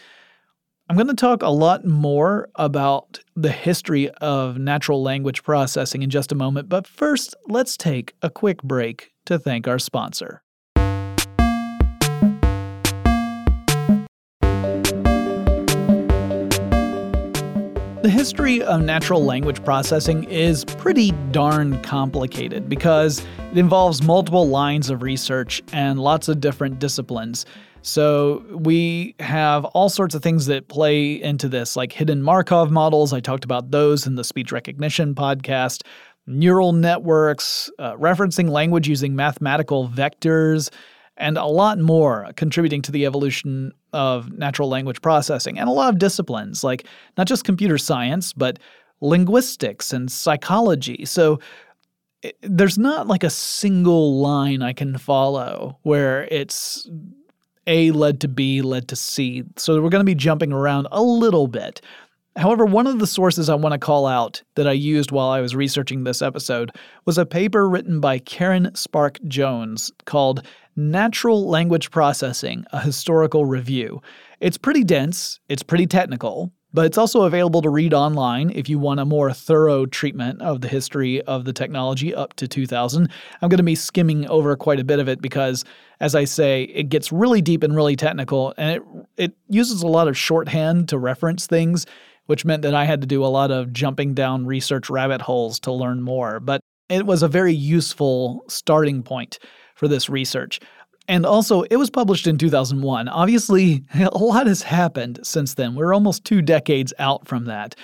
I'm 0.88 0.96
going 0.96 1.08
to 1.08 1.14
talk 1.14 1.42
a 1.42 1.48
lot 1.48 1.86
more 1.86 2.50
about 2.56 3.20
the 3.34 3.50
history 3.50 4.10
of 4.20 4.58
natural 4.58 5.02
language 5.02 5.42
processing 5.42 6.02
in 6.02 6.10
just 6.10 6.32
a 6.32 6.34
moment, 6.34 6.68
but 6.68 6.86
first, 6.86 7.34
let's 7.48 7.76
take 7.76 8.14
a 8.20 8.28
quick 8.28 8.62
break 8.62 9.12
to 9.24 9.38
thank 9.38 9.66
our 9.66 9.78
sponsor. 9.78 10.42
The 18.02 18.10
history 18.10 18.60
of 18.60 18.82
natural 18.82 19.24
language 19.24 19.64
processing 19.64 20.24
is 20.24 20.64
pretty 20.64 21.12
darn 21.30 21.80
complicated 21.82 22.68
because 22.68 23.20
it 23.52 23.58
involves 23.58 24.02
multiple 24.02 24.48
lines 24.48 24.90
of 24.90 25.02
research 25.02 25.62
and 25.72 26.00
lots 26.00 26.26
of 26.26 26.40
different 26.40 26.80
disciplines. 26.80 27.46
So, 27.82 28.44
we 28.50 29.14
have 29.20 29.64
all 29.66 29.88
sorts 29.88 30.16
of 30.16 30.22
things 30.22 30.46
that 30.46 30.66
play 30.66 31.12
into 31.22 31.48
this, 31.48 31.76
like 31.76 31.92
hidden 31.92 32.24
Markov 32.24 32.72
models. 32.72 33.12
I 33.12 33.20
talked 33.20 33.44
about 33.44 33.70
those 33.70 34.04
in 34.04 34.16
the 34.16 34.24
speech 34.24 34.50
recognition 34.50 35.14
podcast, 35.14 35.82
neural 36.26 36.72
networks, 36.72 37.70
uh, 37.78 37.92
referencing 37.94 38.50
language 38.50 38.88
using 38.88 39.14
mathematical 39.14 39.88
vectors, 39.88 40.70
and 41.16 41.36
a 41.36 41.44
lot 41.44 41.78
more 41.78 42.30
contributing 42.36 42.82
to 42.82 42.92
the 42.92 43.06
evolution 43.06 43.72
of 43.92 44.32
natural 44.32 44.68
language 44.68 45.02
processing 45.02 45.58
and 45.58 45.68
a 45.68 45.72
lot 45.72 45.92
of 45.92 45.98
disciplines 45.98 46.64
like 46.64 46.86
not 47.16 47.26
just 47.26 47.44
computer 47.44 47.76
science, 47.76 48.32
but 48.32 48.58
linguistics 49.00 49.92
and 49.92 50.10
psychology. 50.10 51.04
So 51.04 51.38
it, 52.22 52.36
there's 52.40 52.78
not 52.78 53.08
like 53.08 53.24
a 53.24 53.30
single 53.30 54.18
line 54.20 54.62
I 54.62 54.72
can 54.72 54.96
follow 54.96 55.78
where 55.82 56.24
it's 56.30 56.88
A 57.66 57.90
led 57.90 58.20
to 58.20 58.28
B 58.28 58.62
led 58.62 58.88
to 58.88 58.96
C. 58.96 59.42
So 59.56 59.82
we're 59.82 59.90
going 59.90 60.00
to 60.00 60.04
be 60.04 60.14
jumping 60.14 60.52
around 60.52 60.86
a 60.92 61.02
little 61.02 61.48
bit. 61.48 61.82
However, 62.36 62.64
one 62.64 62.86
of 62.86 62.98
the 62.98 63.06
sources 63.06 63.50
I 63.50 63.54
want 63.54 63.74
to 63.74 63.78
call 63.78 64.06
out 64.06 64.42
that 64.54 64.66
I 64.66 64.72
used 64.72 65.10
while 65.10 65.28
I 65.28 65.40
was 65.40 65.54
researching 65.54 66.04
this 66.04 66.22
episode 66.22 66.70
was 67.04 67.18
a 67.18 67.26
paper 67.26 67.68
written 67.68 68.00
by 68.00 68.18
Karen 68.18 68.70
Spärck 68.72 69.22
Jones 69.28 69.92
called 70.06 70.46
Natural 70.74 71.46
Language 71.46 71.90
Processing 71.90 72.64
A 72.72 72.80
Historical 72.80 73.44
Review. 73.44 74.00
It's 74.40 74.56
pretty 74.56 74.82
dense, 74.82 75.40
it's 75.50 75.62
pretty 75.62 75.86
technical, 75.86 76.50
but 76.72 76.86
it's 76.86 76.96
also 76.96 77.24
available 77.24 77.60
to 77.60 77.68
read 77.68 77.92
online 77.92 78.50
if 78.54 78.66
you 78.66 78.78
want 78.78 79.00
a 79.00 79.04
more 79.04 79.30
thorough 79.32 79.84
treatment 79.84 80.40
of 80.40 80.62
the 80.62 80.68
history 80.68 81.20
of 81.22 81.44
the 81.44 81.52
technology 81.52 82.14
up 82.14 82.32
to 82.34 82.48
2000. 82.48 83.10
I'm 83.42 83.48
going 83.50 83.58
to 83.58 83.62
be 83.62 83.74
skimming 83.74 84.26
over 84.28 84.56
quite 84.56 84.80
a 84.80 84.84
bit 84.84 84.98
of 84.98 85.08
it 85.08 85.20
because, 85.20 85.66
as 86.00 86.14
I 86.14 86.24
say, 86.24 86.62
it 86.62 86.88
gets 86.88 87.12
really 87.12 87.42
deep 87.42 87.62
and 87.62 87.76
really 87.76 87.94
technical, 87.94 88.54
and 88.56 88.76
it, 88.76 88.82
it 89.18 89.32
uses 89.50 89.82
a 89.82 89.86
lot 89.86 90.08
of 90.08 90.16
shorthand 90.16 90.88
to 90.88 90.96
reference 90.96 91.46
things 91.46 91.84
which 92.26 92.44
meant 92.44 92.62
that 92.62 92.74
I 92.74 92.84
had 92.84 93.00
to 93.00 93.06
do 93.06 93.24
a 93.24 93.26
lot 93.26 93.50
of 93.50 93.72
jumping 93.72 94.14
down 94.14 94.46
research 94.46 94.88
rabbit 94.90 95.22
holes 95.22 95.60
to 95.60 95.72
learn 95.72 96.02
more. 96.02 96.40
But 96.40 96.60
it 96.88 97.06
was 97.06 97.22
a 97.22 97.28
very 97.28 97.54
useful 97.54 98.44
starting 98.48 99.02
point 99.02 99.38
for 99.74 99.88
this 99.88 100.08
research. 100.08 100.60
And 101.08 101.26
also, 101.26 101.62
it 101.62 101.76
was 101.76 101.90
published 101.90 102.26
in 102.26 102.38
2001. 102.38 103.08
Obviously, 103.08 103.84
a 103.94 104.18
lot 104.18 104.46
has 104.46 104.62
happened 104.62 105.20
since 105.22 105.54
then. 105.54 105.74
We're 105.74 105.94
almost 105.94 106.24
two 106.24 106.42
decades 106.42 106.92
out 106.98 107.26
from 107.26 107.46
that. 107.46 107.74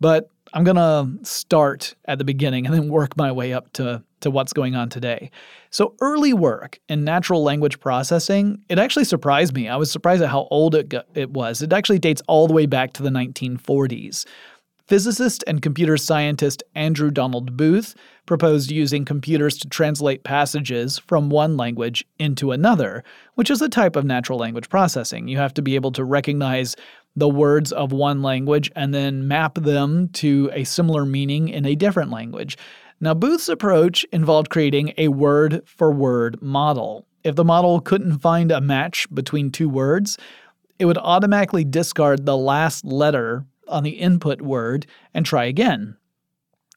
But 0.00 0.28
I'm 0.52 0.64
going 0.64 0.76
to 0.76 1.24
start 1.24 1.94
at 2.06 2.18
the 2.18 2.24
beginning 2.24 2.66
and 2.66 2.74
then 2.74 2.88
work 2.88 3.16
my 3.16 3.32
way 3.32 3.52
up 3.52 3.72
to, 3.74 4.02
to 4.24 4.30
what's 4.30 4.52
going 4.52 4.74
on 4.74 4.88
today. 4.88 5.30
So, 5.70 5.94
early 6.00 6.32
work 6.32 6.80
in 6.88 7.04
natural 7.04 7.42
language 7.42 7.78
processing, 7.80 8.62
it 8.68 8.78
actually 8.78 9.04
surprised 9.04 9.54
me. 9.54 9.68
I 9.68 9.76
was 9.76 9.90
surprised 9.90 10.22
at 10.22 10.28
how 10.28 10.48
old 10.50 10.74
it, 10.74 10.92
it 11.14 11.30
was. 11.30 11.62
It 11.62 11.72
actually 11.72 12.00
dates 12.00 12.22
all 12.26 12.46
the 12.46 12.52
way 12.52 12.66
back 12.66 12.92
to 12.94 13.02
the 13.02 13.10
1940s. 13.10 14.26
Physicist 14.86 15.42
and 15.46 15.62
computer 15.62 15.96
scientist 15.96 16.62
Andrew 16.74 17.10
Donald 17.10 17.56
Booth 17.56 17.94
proposed 18.26 18.70
using 18.70 19.06
computers 19.06 19.56
to 19.58 19.68
translate 19.68 20.24
passages 20.24 20.98
from 20.98 21.30
one 21.30 21.56
language 21.56 22.04
into 22.18 22.52
another, 22.52 23.02
which 23.34 23.50
is 23.50 23.62
a 23.62 23.68
type 23.70 23.96
of 23.96 24.04
natural 24.04 24.38
language 24.38 24.68
processing. 24.68 25.26
You 25.26 25.38
have 25.38 25.54
to 25.54 25.62
be 25.62 25.74
able 25.74 25.92
to 25.92 26.04
recognize 26.04 26.76
the 27.16 27.28
words 27.28 27.72
of 27.72 27.92
one 27.92 28.22
language 28.22 28.70
and 28.76 28.92
then 28.92 29.26
map 29.26 29.54
them 29.54 30.08
to 30.08 30.50
a 30.52 30.64
similar 30.64 31.06
meaning 31.06 31.48
in 31.48 31.64
a 31.64 31.74
different 31.74 32.10
language. 32.10 32.58
Now, 33.00 33.14
Booth's 33.14 33.48
approach 33.48 34.04
involved 34.12 34.50
creating 34.50 34.94
a 34.96 35.08
word 35.08 35.62
for 35.66 35.90
word 35.90 36.40
model. 36.40 37.06
If 37.22 37.34
the 37.34 37.44
model 37.44 37.80
couldn't 37.80 38.18
find 38.18 38.52
a 38.52 38.60
match 38.60 39.06
between 39.12 39.50
two 39.50 39.68
words, 39.68 40.18
it 40.78 40.84
would 40.86 40.98
automatically 40.98 41.64
discard 41.64 42.24
the 42.24 42.36
last 42.36 42.84
letter 42.84 43.46
on 43.68 43.82
the 43.82 43.90
input 43.90 44.40
word 44.40 44.86
and 45.12 45.24
try 45.24 45.44
again. 45.44 45.96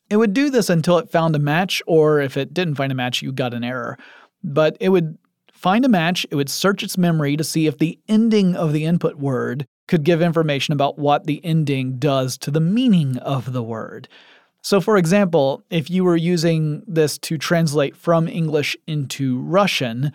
It 0.10 0.18
would 0.18 0.34
do 0.34 0.50
this 0.50 0.70
until 0.70 0.98
it 0.98 1.12
found 1.12 1.36
a 1.36 1.40
match, 1.40 1.82
or 1.86 2.22
if 2.22 2.38
it 2.38 2.54
didn't 2.54 2.76
find 2.76 2.92
a 2.92 2.96
match, 2.96 3.22
you 3.22 3.32
got 3.32 3.54
an 3.54 3.64
error. 3.64 3.98
But 4.44 4.78
it 4.80 4.90
would 4.90 5.18
find 5.52 5.84
a 5.84 5.90
match, 5.90 6.26
it 6.32 6.36
would 6.36 6.50
search 6.50 6.84
its 6.84 6.98
memory 6.98 7.36
to 7.36 7.44
see 7.44 7.68
if 7.68 7.78
the 7.78 8.00
ending 8.08 8.56
of 8.56 8.72
the 8.72 8.86
input 8.86 9.16
word 9.16 9.66
could 9.88 10.04
give 10.04 10.22
information 10.22 10.74
about 10.74 11.00
what 11.00 11.26
the 11.26 11.44
ending 11.44 11.98
does 11.98 12.38
to 12.38 12.52
the 12.52 12.60
meaning 12.62 13.18
of 13.18 13.54
the 13.54 13.64
word. 13.64 14.08
So, 14.68 14.82
for 14.82 14.98
example, 14.98 15.64
if 15.70 15.90
you 15.90 16.04
were 16.04 16.18
using 16.18 16.84
this 16.86 17.18
to 17.20 17.38
translate 17.38 17.96
from 17.96 18.28
English 18.28 18.76
into 18.86 19.40
Russian 19.40 20.12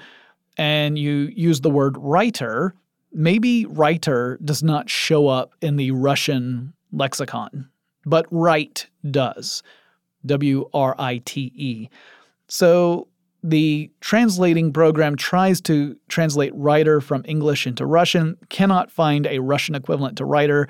and 0.58 0.98
you 0.98 1.32
use 1.34 1.62
the 1.62 1.70
word 1.70 1.96
writer, 1.96 2.74
maybe 3.14 3.64
writer 3.64 4.38
does 4.44 4.62
not 4.62 4.90
show 4.90 5.26
up 5.26 5.54
in 5.62 5.76
the 5.76 5.92
Russian 5.92 6.74
lexicon, 6.92 7.70
but 8.04 8.26
write 8.30 8.88
does. 9.10 9.62
W 10.26 10.68
R 10.74 10.96
I 10.98 11.22
T 11.24 11.50
E. 11.56 11.88
So 12.46 13.08
the 13.42 13.90
translating 14.02 14.70
program 14.70 15.16
tries 15.16 15.62
to 15.62 15.96
translate 16.08 16.54
writer 16.54 17.00
from 17.00 17.22
English 17.24 17.66
into 17.66 17.86
Russian, 17.86 18.36
cannot 18.50 18.90
find 18.90 19.26
a 19.26 19.38
Russian 19.38 19.74
equivalent 19.74 20.18
to 20.18 20.26
writer, 20.26 20.68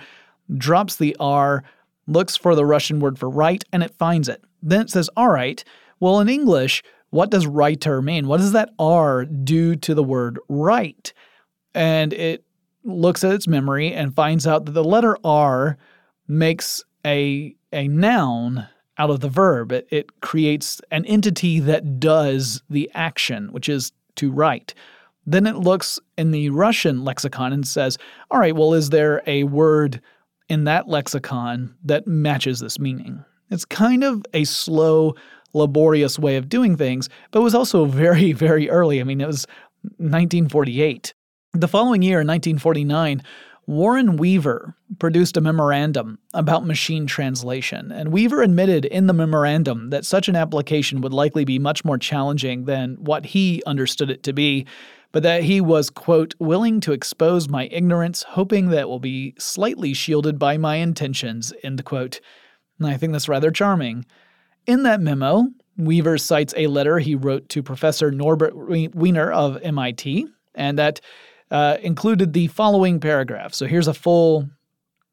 drops 0.57 0.95
the 0.95 1.17
R, 1.19 1.65
looks 2.07 2.37
for 2.37 2.55
the 2.55 2.67
Russian 2.67 3.01
word 3.01 3.19
for 3.19 3.29
write, 3.29 3.65
and 3.73 3.83
it 3.83 3.95
finds 3.95 4.29
it. 4.29 4.43
Then 4.63 4.83
it 4.83 4.91
says, 4.91 5.09
all 5.17 5.31
right, 5.31 5.63
well, 6.01 6.21
in 6.21 6.29
English, 6.29 6.83
what 7.11 7.31
does 7.31 7.47
writer 7.47 8.01
mean? 8.03 8.27
What 8.27 8.39
does 8.39 8.53
that 8.53 8.71
R 8.79 9.25
do 9.25 9.77
to 9.77 9.95
the 9.95 10.03
word 10.03 10.39
write? 10.49 11.13
And 11.75 12.13
it 12.13 12.45
looks 12.85 13.23
at 13.23 13.33
its 13.33 13.47
memory 13.47 13.93
and 13.93 14.15
finds 14.15 14.47
out 14.47 14.65
that 14.65 14.73
the 14.73 14.85
letter 14.85 15.17
R 15.23 15.77
makes 16.27 16.83
a, 17.05 17.55
a 17.73 17.89
noun 17.89 18.69
out 18.99 19.11
of 19.11 19.21
the 19.21 19.29
verb. 19.29 19.73
It, 19.73 19.87
it 19.91 20.21
creates 20.21 20.81
an 20.91 21.05
entity 21.07 21.61
that 21.61 22.01
does 22.01 22.63
the 22.69 22.91
action, 22.95 23.53
which 23.53 23.69
is 23.69 23.93
to 24.17 24.31
write. 24.31 24.75
Then 25.25 25.47
it 25.47 25.57
looks 25.57 26.01
in 26.19 26.31
the 26.31 26.51
Russian 26.51 27.05
lexicon 27.05 27.53
and 27.53 27.67
says, 27.67 27.97
all 28.31 28.41
right, 28.41 28.57
well, 28.57 28.75
is 28.75 28.91
there 28.91 29.23
a 29.27 29.45
word 29.45 30.01
in 30.53 30.65
that 30.65 30.87
lexicon 30.87 31.75
that 31.83 32.07
matches 32.07 32.61
this 32.61 32.79
meaning? 32.79 33.25
It's 33.51 33.65
kind 33.65 34.05
of 34.05 34.23
a 34.35 34.45
slow, 34.45 35.15
laborious 35.55 36.19
way 36.19 36.37
of 36.37 36.51
doing 36.51 36.77
things, 36.77 37.09
but 37.31 37.41
it 37.41 37.43
was 37.43 37.55
also 37.55 37.85
very, 37.87 38.33
very 38.33 38.69
early. 38.69 39.01
I 39.01 39.05
mean, 39.05 39.23
it 39.23 39.27
was 39.27 39.47
1948. 39.97 41.15
The 41.55 41.69
following 41.69 42.03
year, 42.03 42.21
in 42.21 42.27
1949, 42.27 43.23
Warren 43.67 44.19
Weaver 44.19 44.75
produced 44.99 45.39
a 45.39 45.41
memorandum 45.41 46.19
about 46.35 46.67
machine 46.67 47.07
translation, 47.07 47.91
and 47.91 48.13
Weaver 48.13 48.43
admitted 48.43 48.85
in 48.85 49.07
the 49.07 49.15
memorandum 49.15 49.89
that 49.89 50.05
such 50.05 50.29
an 50.29 50.37
application 50.37 51.01
would 51.01 51.15
likely 51.15 51.47
be 51.47 51.59
much 51.59 51.83
more 51.83 51.97
challenging 51.97 52.67
than 52.67 52.97
what 52.97 53.25
he 53.25 53.63
understood 53.65 54.11
it 54.11 54.23
to 54.25 54.35
be, 54.35 54.67
but 55.13 55.23
that 55.23 55.45
he 55.45 55.61
was, 55.61 55.91
quote, 55.91 56.35
willing 56.39 56.81
to 56.81 56.93
expose 56.93 57.49
my 57.49 57.67
ignorance, 57.67 58.23
hoping 58.23 58.69
that 58.71 58.81
it 58.81 58.89
will 58.89 58.99
be 58.99 59.35
slightly 59.39 59.93
shielded 59.93 60.39
by 60.39 60.57
my 60.57 60.77
intentions, 60.77 61.53
end 61.63 61.85
quote. 61.85 62.21
And 62.79 62.89
I 62.89 62.97
think 62.97 63.13
that's 63.13 63.29
rather 63.29 63.51
charming. 63.51 64.07
In 64.67 64.83
that 64.85 65.01
memo, 65.01 65.47
Weaver 65.77 66.19
cites 66.19 66.55
a 66.57 66.67
letter 66.67 66.99
he 66.99 67.15
wrote 67.15 67.49
to 67.51 67.63
Professor 67.63 68.11
Norbert 68.11 68.55
Wiener 68.95 69.31
of 69.31 69.59
MIT, 69.63 70.27
and 70.55 70.79
that 70.79 71.01
uh, 71.51 71.77
included 71.83 72.33
the 72.33 72.49
following 72.49 72.99
paragraph. 72.99 73.53
So 73.53 73.67
here's 73.67 73.89
a 73.89 73.95
full 73.95 74.49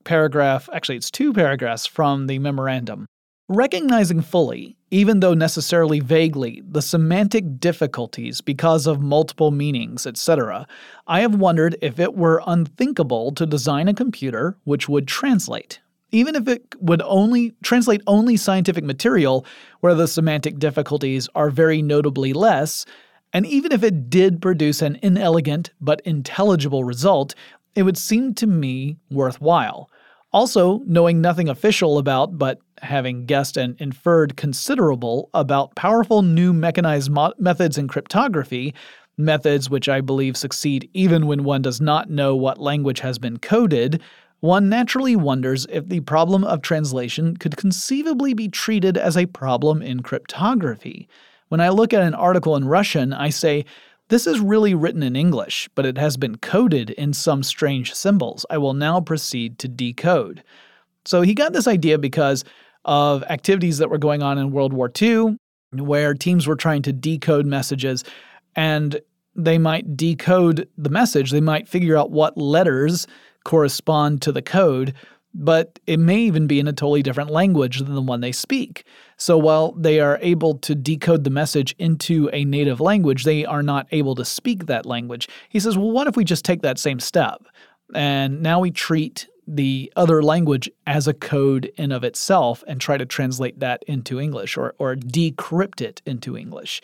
paragraph, 0.06 0.70
actually, 0.74 0.98
it's 0.98 1.12
two 1.12 1.34
paragraphs 1.34 1.86
from 1.86 2.28
the 2.28 2.40
memorandum. 2.40 3.06
Recognizing 3.52 4.22
fully, 4.22 4.78
even 4.92 5.22
though 5.22 5.34
necessarily 5.34 6.00
vaguely, 6.00 6.62
the 6.70 6.84
semantic 6.84 7.60
difficulties 7.60 8.42
because 8.42 8.86
of 8.86 9.02
multiple 9.02 9.50
meanings, 9.50 10.06
etc., 10.06 10.68
I 11.08 11.22
have 11.22 11.34
wondered 11.34 11.76
if 11.82 12.00
it 12.00 12.14
were 12.14 12.44
unthinkable 12.46 13.32
to 13.32 13.48
design 13.48 13.88
a 13.88 13.94
computer 13.96 14.56
which 14.66 14.88
would 14.88 15.08
translate, 15.08 15.80
even 16.12 16.36
if 16.36 16.48
it 16.48 16.76
would 16.80 17.02
only 17.02 17.56
translate 17.64 18.04
only 18.06 18.38
scientific 18.38 18.84
material 18.84 19.48
where 19.80 19.96
the 19.96 20.08
semantic 20.08 20.60
difficulties 20.60 21.28
are 21.34 21.50
very 21.50 21.82
notably 21.82 22.34
less, 22.34 22.86
and 23.34 23.48
even 23.48 23.72
if 23.72 23.82
it 23.82 24.12
did 24.12 24.44
produce 24.44 24.84
an 24.84 25.00
inelegant 25.02 25.72
but 25.82 26.02
intelligible 26.02 26.84
result, 26.84 27.34
it 27.74 27.82
would 27.82 27.98
seem 27.98 28.36
to 28.36 28.46
me 28.46 28.98
worthwhile. 29.10 29.90
Also, 30.32 30.82
knowing 30.86 31.22
nothing 31.22 31.50
official 31.50 31.98
about, 31.98 32.38
but 32.38 32.60
having 32.82 33.26
guessed 33.26 33.58
and 33.58 33.76
inferred 33.80 34.38
considerable 34.38 35.30
about 35.34 35.76
powerful 35.76 36.22
new 36.22 36.54
mechanized 36.54 37.10
mo- 37.10 37.34
methods 37.40 37.78
in 37.78 37.88
cryptography, 37.88 38.74
methods 39.18 39.70
which 39.70 39.90
I 39.90 40.02
believe 40.02 40.38
succeed 40.38 40.90
even 40.94 41.26
when 41.26 41.44
one 41.44 41.64
does 41.64 41.82
not 41.82 42.10
know 42.10 42.36
what 42.36 42.60
language 42.60 43.00
has 43.00 43.18
been 43.18 43.38
coded, 43.38 44.02
one 44.40 44.70
naturally 44.70 45.16
wonders 45.16 45.66
if 45.70 45.90
the 45.90 46.00
problem 46.02 46.44
of 46.44 46.62
translation 46.62 47.36
could 47.36 47.58
conceivably 47.58 48.34
be 48.34 48.48
treated 48.48 48.98
as 48.98 49.18
a 49.18 49.26
problem 49.26 49.82
in 49.82 50.02
cryptography. 50.02 51.10
When 51.50 51.60
I 51.60 51.70
look 51.70 51.94
at 51.94 52.04
an 52.04 52.14
article 52.14 52.56
in 52.56 52.66
Russian, 52.66 53.12
I 53.12 53.30
say, 53.30 53.66
this 54.10 54.28
is 54.28 54.40
really 54.40 54.74
written 54.74 55.04
in 55.04 55.16
English, 55.16 55.70
but 55.76 55.86
it 55.86 55.98
has 55.98 56.18
been 56.18 56.38
coded 56.38 56.90
in 56.92 57.14
some 57.14 57.44
strange 57.44 57.94
symbols. 57.94 58.46
I 58.50 58.58
will 58.58 58.74
now 58.74 59.00
proceed 59.00 59.58
to 59.60 59.68
decode. 59.68 60.44
So 61.06 61.22
he 61.22 61.34
got 61.34 61.54
this 61.54 61.68
idea 61.68 61.98
because 61.98 62.44
of 62.86 63.24
activities 63.24 63.78
that 63.78 63.90
were 63.90 63.98
going 63.98 64.22
on 64.24 64.38
in 64.38 64.52
World 64.52 64.74
War 64.74 64.92
II, 65.00 65.38
where 65.74 66.14
teams 66.14 66.48
were 66.48 66.56
trying 66.56 66.82
to 66.84 66.94
decode 66.94 67.46
messages 67.46 68.04
and 68.56 69.00
they 69.36 69.58
might 69.58 69.96
decode 69.96 70.68
the 70.78 70.90
message. 70.90 71.32
They 71.32 71.42
might 71.42 71.70
figure 71.70 71.96
out 71.96 72.12
what 72.12 72.38
letters 72.38 73.08
correspond 73.46 74.22
to 74.24 74.32
the 74.32 74.42
code, 74.42 74.94
but 75.34 75.80
it 75.86 75.98
may 75.98 76.20
even 76.20 76.48
be 76.48 76.60
in 76.60 76.68
a 76.68 76.74
totally 76.74 77.04
different 77.04 77.30
language 77.30 77.80
than 77.80 77.94
the 77.94 78.02
one 78.02 78.22
they 78.22 78.32
speak. 78.32 78.84
So 79.18 79.38
while 79.38 79.74
they 79.74 80.00
are 80.00 80.18
able 80.22 80.58
to 80.60 80.74
decode 80.74 81.24
the 81.24 81.30
message 81.30 81.76
into 81.78 82.30
a 82.34 82.46
native 82.46 82.80
language, 82.80 83.24
they 83.24 83.46
are 83.46 83.64
not 83.64 83.88
able 83.92 84.16
to 84.16 84.26
speak 84.26 84.66
that 84.66 84.86
language. 84.86 85.28
He 85.50 85.60
says, 85.60 85.78
well, 85.78 85.92
what 85.92 86.08
if 86.08 86.18
we 86.18 86.24
just 86.24 86.46
take 86.46 86.62
that 86.64 86.80
same 86.80 87.00
step? 87.00 87.46
And 87.94 88.42
now 88.42 88.60
we 88.60 88.72
treat 88.72 89.28
the 89.48 89.92
other 89.96 90.22
language 90.22 90.70
as 90.86 91.08
a 91.08 91.14
code 91.14 91.72
in 91.76 91.92
of 91.92 92.04
itself 92.04 92.64
and 92.68 92.80
try 92.80 92.98
to 92.98 93.06
translate 93.06 93.60
that 93.60 93.84
into 93.88 94.20
English 94.20 94.58
or, 94.58 94.76
or 94.78 94.96
decrypt 94.96 95.82
it 95.82 96.02
into 96.06 96.38
English. 96.38 96.82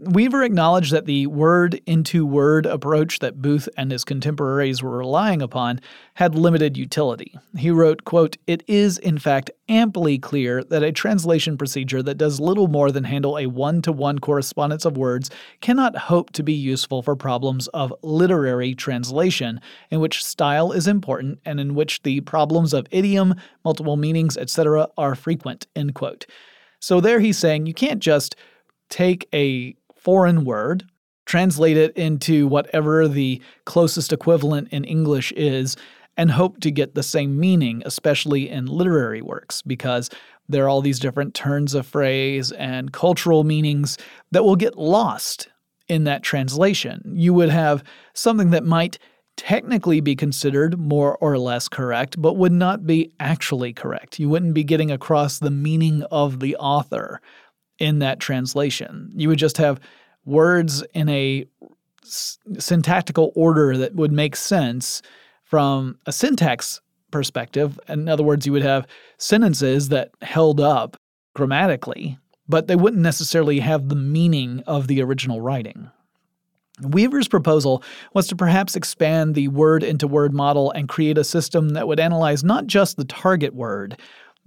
Weaver 0.00 0.44
acknowledged 0.44 0.92
that 0.92 1.06
the 1.06 1.26
word 1.26 1.80
into 1.84 2.24
word 2.24 2.66
approach 2.66 3.18
that 3.18 3.42
Booth 3.42 3.68
and 3.76 3.90
his 3.90 4.04
contemporaries 4.04 4.80
were 4.80 4.96
relying 4.96 5.42
upon 5.42 5.80
had 6.14 6.36
limited 6.36 6.76
utility. 6.76 7.36
He 7.56 7.72
wrote, 7.72 8.04
quote, 8.04 8.36
It 8.46 8.62
is, 8.68 8.98
in 8.98 9.18
fact, 9.18 9.50
amply 9.68 10.16
clear 10.16 10.62
that 10.62 10.84
a 10.84 10.92
translation 10.92 11.58
procedure 11.58 12.00
that 12.04 12.16
does 12.16 12.38
little 12.38 12.68
more 12.68 12.92
than 12.92 13.02
handle 13.02 13.36
a 13.36 13.46
one 13.46 13.82
to 13.82 13.90
one 13.90 14.20
correspondence 14.20 14.84
of 14.84 14.96
words 14.96 15.30
cannot 15.60 15.96
hope 15.96 16.30
to 16.34 16.44
be 16.44 16.52
useful 16.52 17.02
for 17.02 17.16
problems 17.16 17.66
of 17.68 17.92
literary 18.02 18.76
translation, 18.76 19.60
in 19.90 19.98
which 19.98 20.24
style 20.24 20.70
is 20.70 20.86
important 20.86 21.40
and 21.44 21.58
in 21.58 21.74
which 21.74 22.04
the 22.04 22.20
problems 22.20 22.72
of 22.72 22.86
idiom, 22.92 23.34
multiple 23.64 23.96
meanings, 23.96 24.36
etc., 24.36 24.88
are 24.96 25.16
frequent, 25.16 25.66
end 25.74 25.96
quote. 25.96 26.24
So 26.78 27.00
there 27.00 27.18
he's 27.18 27.36
saying 27.36 27.66
you 27.66 27.74
can't 27.74 28.00
just 28.00 28.36
take 28.90 29.28
a 29.34 29.74
foreign 30.08 30.42
word, 30.46 30.84
translate 31.26 31.76
it 31.76 31.94
into 31.94 32.46
whatever 32.46 33.06
the 33.06 33.42
closest 33.66 34.10
equivalent 34.10 34.66
in 34.70 34.82
English 34.82 35.32
is, 35.32 35.76
and 36.16 36.30
hope 36.30 36.58
to 36.60 36.70
get 36.70 36.94
the 36.94 37.02
same 37.02 37.38
meaning, 37.38 37.82
especially 37.84 38.48
in 38.48 38.64
literary 38.64 39.20
works, 39.20 39.60
because 39.60 40.08
there 40.48 40.64
are 40.64 40.68
all 40.70 40.80
these 40.80 40.98
different 40.98 41.34
turns 41.34 41.74
of 41.74 41.86
phrase 41.86 42.52
and 42.52 42.90
cultural 42.90 43.44
meanings 43.44 43.98
that 44.30 44.44
will 44.44 44.56
get 44.56 44.78
lost 44.78 45.50
in 45.88 46.04
that 46.04 46.22
translation. 46.22 47.02
You 47.14 47.34
would 47.34 47.50
have 47.50 47.84
something 48.14 48.48
that 48.52 48.64
might 48.64 48.98
technically 49.36 50.00
be 50.00 50.16
considered 50.16 50.78
more 50.78 51.18
or 51.18 51.36
less 51.36 51.68
correct, 51.68 52.20
but 52.20 52.38
would 52.38 52.50
not 52.50 52.86
be 52.86 53.12
actually 53.20 53.74
correct. 53.74 54.18
You 54.18 54.30
wouldn't 54.30 54.54
be 54.54 54.64
getting 54.64 54.90
across 54.90 55.38
the 55.38 55.50
meaning 55.50 56.02
of 56.04 56.40
the 56.40 56.56
author 56.56 57.20
in 57.78 58.00
that 58.00 58.20
translation. 58.20 59.10
You 59.14 59.28
would 59.28 59.38
just 59.38 59.58
have 59.58 59.80
words 60.24 60.82
in 60.94 61.08
a 61.08 61.46
syntactical 62.02 63.32
order 63.34 63.76
that 63.76 63.94
would 63.94 64.12
make 64.12 64.36
sense 64.36 65.02
from 65.44 65.98
a 66.06 66.12
syntax 66.12 66.80
perspective. 67.10 67.78
In 67.88 68.08
other 68.08 68.22
words, 68.22 68.46
you 68.46 68.52
would 68.52 68.62
have 68.62 68.86
sentences 69.16 69.88
that 69.88 70.10
held 70.22 70.60
up 70.60 70.96
grammatically, 71.34 72.18
but 72.48 72.66
they 72.66 72.76
wouldn't 72.76 73.02
necessarily 73.02 73.60
have 73.60 73.88
the 73.88 73.96
meaning 73.96 74.62
of 74.66 74.86
the 74.86 75.02
original 75.02 75.40
writing. 75.40 75.90
Weaver's 76.80 77.28
proposal 77.28 77.82
was 78.14 78.28
to 78.28 78.36
perhaps 78.36 78.76
expand 78.76 79.34
the 79.34 79.48
word 79.48 79.82
into 79.82 80.06
word 80.06 80.32
model 80.32 80.70
and 80.72 80.88
create 80.88 81.18
a 81.18 81.24
system 81.24 81.70
that 81.70 81.88
would 81.88 81.98
analyze 81.98 82.44
not 82.44 82.66
just 82.66 82.96
the 82.96 83.04
target 83.04 83.54
word, 83.54 83.98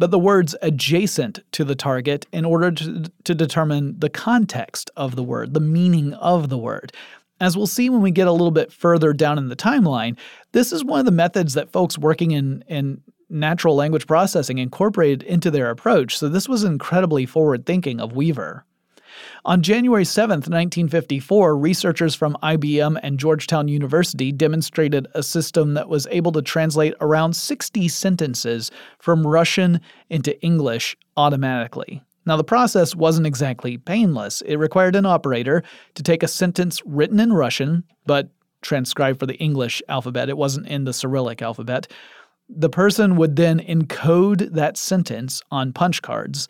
but 0.01 0.09
the 0.09 0.17
words 0.17 0.55
adjacent 0.63 1.41
to 1.51 1.63
the 1.63 1.75
target 1.75 2.25
in 2.31 2.43
order 2.43 2.71
to, 2.71 3.03
to 3.23 3.35
determine 3.35 3.99
the 3.99 4.09
context 4.09 4.89
of 4.97 5.15
the 5.15 5.21
word, 5.21 5.53
the 5.53 5.59
meaning 5.59 6.15
of 6.15 6.49
the 6.49 6.57
word. 6.57 6.91
As 7.39 7.55
we'll 7.55 7.67
see 7.67 7.87
when 7.87 8.01
we 8.01 8.09
get 8.09 8.27
a 8.27 8.31
little 8.31 8.49
bit 8.49 8.73
further 8.73 9.13
down 9.13 9.37
in 9.37 9.49
the 9.49 9.55
timeline, 9.55 10.17
this 10.53 10.73
is 10.73 10.83
one 10.83 10.99
of 10.99 11.05
the 11.05 11.11
methods 11.11 11.53
that 11.53 11.71
folks 11.71 11.99
working 11.99 12.31
in, 12.31 12.63
in 12.67 12.99
natural 13.29 13.75
language 13.75 14.07
processing 14.07 14.57
incorporated 14.57 15.21
into 15.21 15.51
their 15.51 15.69
approach, 15.69 16.17
so 16.17 16.27
this 16.27 16.49
was 16.49 16.63
incredibly 16.63 17.27
forward 17.27 17.67
thinking 17.67 18.01
of 18.01 18.13
Weaver. 18.13 18.65
On 19.45 19.61
January 19.61 20.05
7, 20.05 20.37
1954, 20.37 21.57
researchers 21.57 22.15
from 22.15 22.37
IBM 22.43 22.99
and 23.01 23.19
Georgetown 23.19 23.67
University 23.67 24.31
demonstrated 24.31 25.07
a 25.13 25.23
system 25.23 25.73
that 25.73 25.89
was 25.89 26.07
able 26.11 26.31
to 26.31 26.41
translate 26.41 26.93
around 27.01 27.35
60 27.35 27.87
sentences 27.87 28.71
from 28.99 29.25
Russian 29.25 29.81
into 30.09 30.39
English 30.41 30.95
automatically. 31.17 32.01
Now, 32.25 32.37
the 32.37 32.43
process 32.43 32.95
wasn't 32.95 33.27
exactly 33.27 33.77
painless. 33.77 34.41
It 34.41 34.57
required 34.57 34.95
an 34.95 35.05
operator 35.05 35.63
to 35.95 36.03
take 36.03 36.21
a 36.21 36.27
sentence 36.27 36.81
written 36.85 37.19
in 37.19 37.33
Russian, 37.33 37.83
but 38.05 38.29
transcribed 38.61 39.19
for 39.19 39.25
the 39.25 39.37
English 39.37 39.81
alphabet. 39.89 40.29
It 40.29 40.37
wasn't 40.37 40.67
in 40.67 40.83
the 40.83 40.93
Cyrillic 40.93 41.41
alphabet. 41.41 41.91
The 42.47 42.69
person 42.69 43.15
would 43.15 43.35
then 43.37 43.59
encode 43.59 44.53
that 44.53 44.77
sentence 44.77 45.41
on 45.51 45.73
punch 45.73 46.01
cards 46.01 46.47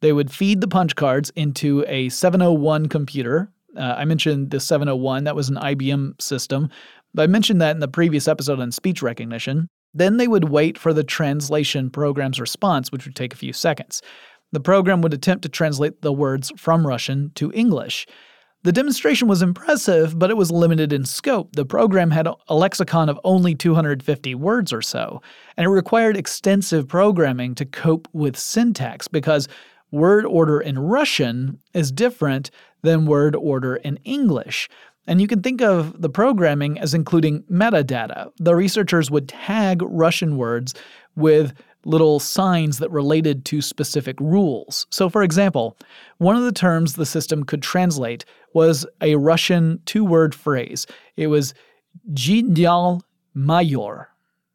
they 0.00 0.12
would 0.12 0.30
feed 0.30 0.60
the 0.60 0.68
punch 0.68 0.96
cards 0.96 1.30
into 1.36 1.84
a 1.88 2.08
701 2.08 2.86
computer. 2.86 3.50
Uh, 3.76 3.94
I 3.96 4.04
mentioned 4.04 4.50
the 4.50 4.60
701, 4.60 5.24
that 5.24 5.36
was 5.36 5.48
an 5.48 5.56
IBM 5.56 6.20
system. 6.20 6.70
I 7.18 7.26
mentioned 7.26 7.60
that 7.60 7.72
in 7.72 7.80
the 7.80 7.88
previous 7.88 8.28
episode 8.28 8.60
on 8.60 8.72
speech 8.72 9.02
recognition. 9.02 9.68
Then 9.94 10.18
they 10.18 10.28
would 10.28 10.50
wait 10.50 10.76
for 10.76 10.92
the 10.92 11.04
translation 11.04 11.88
program's 11.88 12.40
response, 12.40 12.92
which 12.92 13.06
would 13.06 13.16
take 13.16 13.32
a 13.32 13.38
few 13.38 13.52
seconds. 13.52 14.02
The 14.52 14.60
program 14.60 15.00
would 15.00 15.14
attempt 15.14 15.42
to 15.42 15.48
translate 15.48 16.02
the 16.02 16.12
words 16.12 16.52
from 16.56 16.86
Russian 16.86 17.32
to 17.36 17.50
English. 17.52 18.06
The 18.62 18.72
demonstration 18.72 19.28
was 19.28 19.42
impressive, 19.42 20.18
but 20.18 20.28
it 20.28 20.36
was 20.36 20.50
limited 20.50 20.92
in 20.92 21.04
scope. 21.04 21.54
The 21.54 21.64
program 21.64 22.10
had 22.10 22.26
a 22.26 22.54
lexicon 22.54 23.08
of 23.08 23.18
only 23.22 23.54
250 23.54 24.34
words 24.34 24.72
or 24.72 24.82
so, 24.82 25.22
and 25.56 25.66
it 25.66 25.70
required 25.70 26.16
extensive 26.16 26.88
programming 26.88 27.54
to 27.54 27.64
cope 27.64 28.08
with 28.12 28.36
syntax 28.36 29.08
because 29.08 29.48
word 29.90 30.24
order 30.24 30.60
in 30.60 30.78
Russian 30.78 31.58
is 31.72 31.92
different 31.92 32.50
than 32.82 33.06
word 33.06 33.34
order 33.36 33.76
in 33.76 33.98
English. 34.04 34.68
And 35.06 35.20
you 35.20 35.28
can 35.28 35.42
think 35.42 35.62
of 35.62 36.00
the 36.00 36.08
programming 36.08 36.78
as 36.78 36.94
including 36.94 37.44
metadata. 37.44 38.32
The 38.38 38.56
researchers 38.56 39.10
would 39.10 39.28
tag 39.28 39.80
Russian 39.82 40.36
words 40.36 40.74
with 41.14 41.54
little 41.84 42.18
signs 42.18 42.78
that 42.78 42.90
related 42.90 43.44
to 43.44 43.62
specific 43.62 44.18
rules. 44.18 44.86
So, 44.90 45.08
for 45.08 45.22
example, 45.22 45.76
one 46.18 46.34
of 46.34 46.42
the 46.42 46.50
terms 46.50 46.94
the 46.94 47.06
system 47.06 47.44
could 47.44 47.62
translate 47.62 48.24
was 48.54 48.84
a 49.00 49.14
Russian 49.14 49.80
two 49.86 50.04
word 50.04 50.34
phrase. 50.34 50.86
It 51.16 51.28
was 51.28 51.54
General 52.12 53.02
Mayor, 53.34 54.08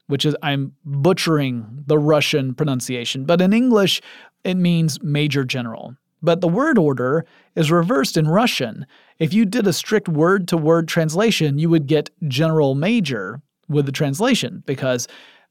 which 0.08 0.26
is, 0.26 0.36
I'm 0.44 0.74
butchering 0.84 1.84
the 1.88 1.98
Russian 1.98 2.54
pronunciation, 2.54 3.24
but 3.24 3.40
in 3.40 3.54
English, 3.54 4.02
it 4.44 4.56
means 4.56 5.02
major 5.02 5.44
general. 5.44 5.96
But 6.22 6.42
the 6.42 6.48
word 6.48 6.78
order 6.78 7.26
is 7.56 7.72
reversed 7.72 8.16
in 8.16 8.28
Russian. 8.28 8.86
If 9.20 9.34
you 9.34 9.46
did 9.46 9.66
a 9.66 9.74
strict 9.74 10.08
word 10.08 10.48
to 10.50 10.58
word 10.58 10.88
translation, 10.88 11.58
you 11.58 11.70
would 11.70 11.88
get 11.88 12.12
general 12.28 12.76
major 12.76 13.42
with 13.68 13.86
the 13.86 13.92
translation 13.92 14.64
because 14.66 15.08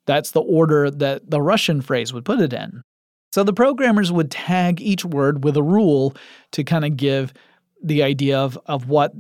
that's 0.06 0.30
the 0.30 0.42
order 0.42 0.90
that 0.90 1.30
the 1.30 1.42
Russian 1.42 1.80
phrase 1.80 2.12
would 2.12 2.24
put 2.24 2.40
it 2.40 2.52
in. 2.52 2.82
So 3.32 3.44
the 3.44 3.52
programmers 3.52 4.10
would 4.10 4.30
tag 4.30 4.80
each 4.80 5.04
word 5.04 5.44
with 5.44 5.56
a 5.56 5.62
rule 5.62 6.14
to 6.52 6.64
kind 6.64 6.84
of 6.84 6.96
give 6.96 7.32
the 7.82 8.02
idea 8.02 8.38
of, 8.38 8.58
of 8.66 8.88
what 8.88 9.12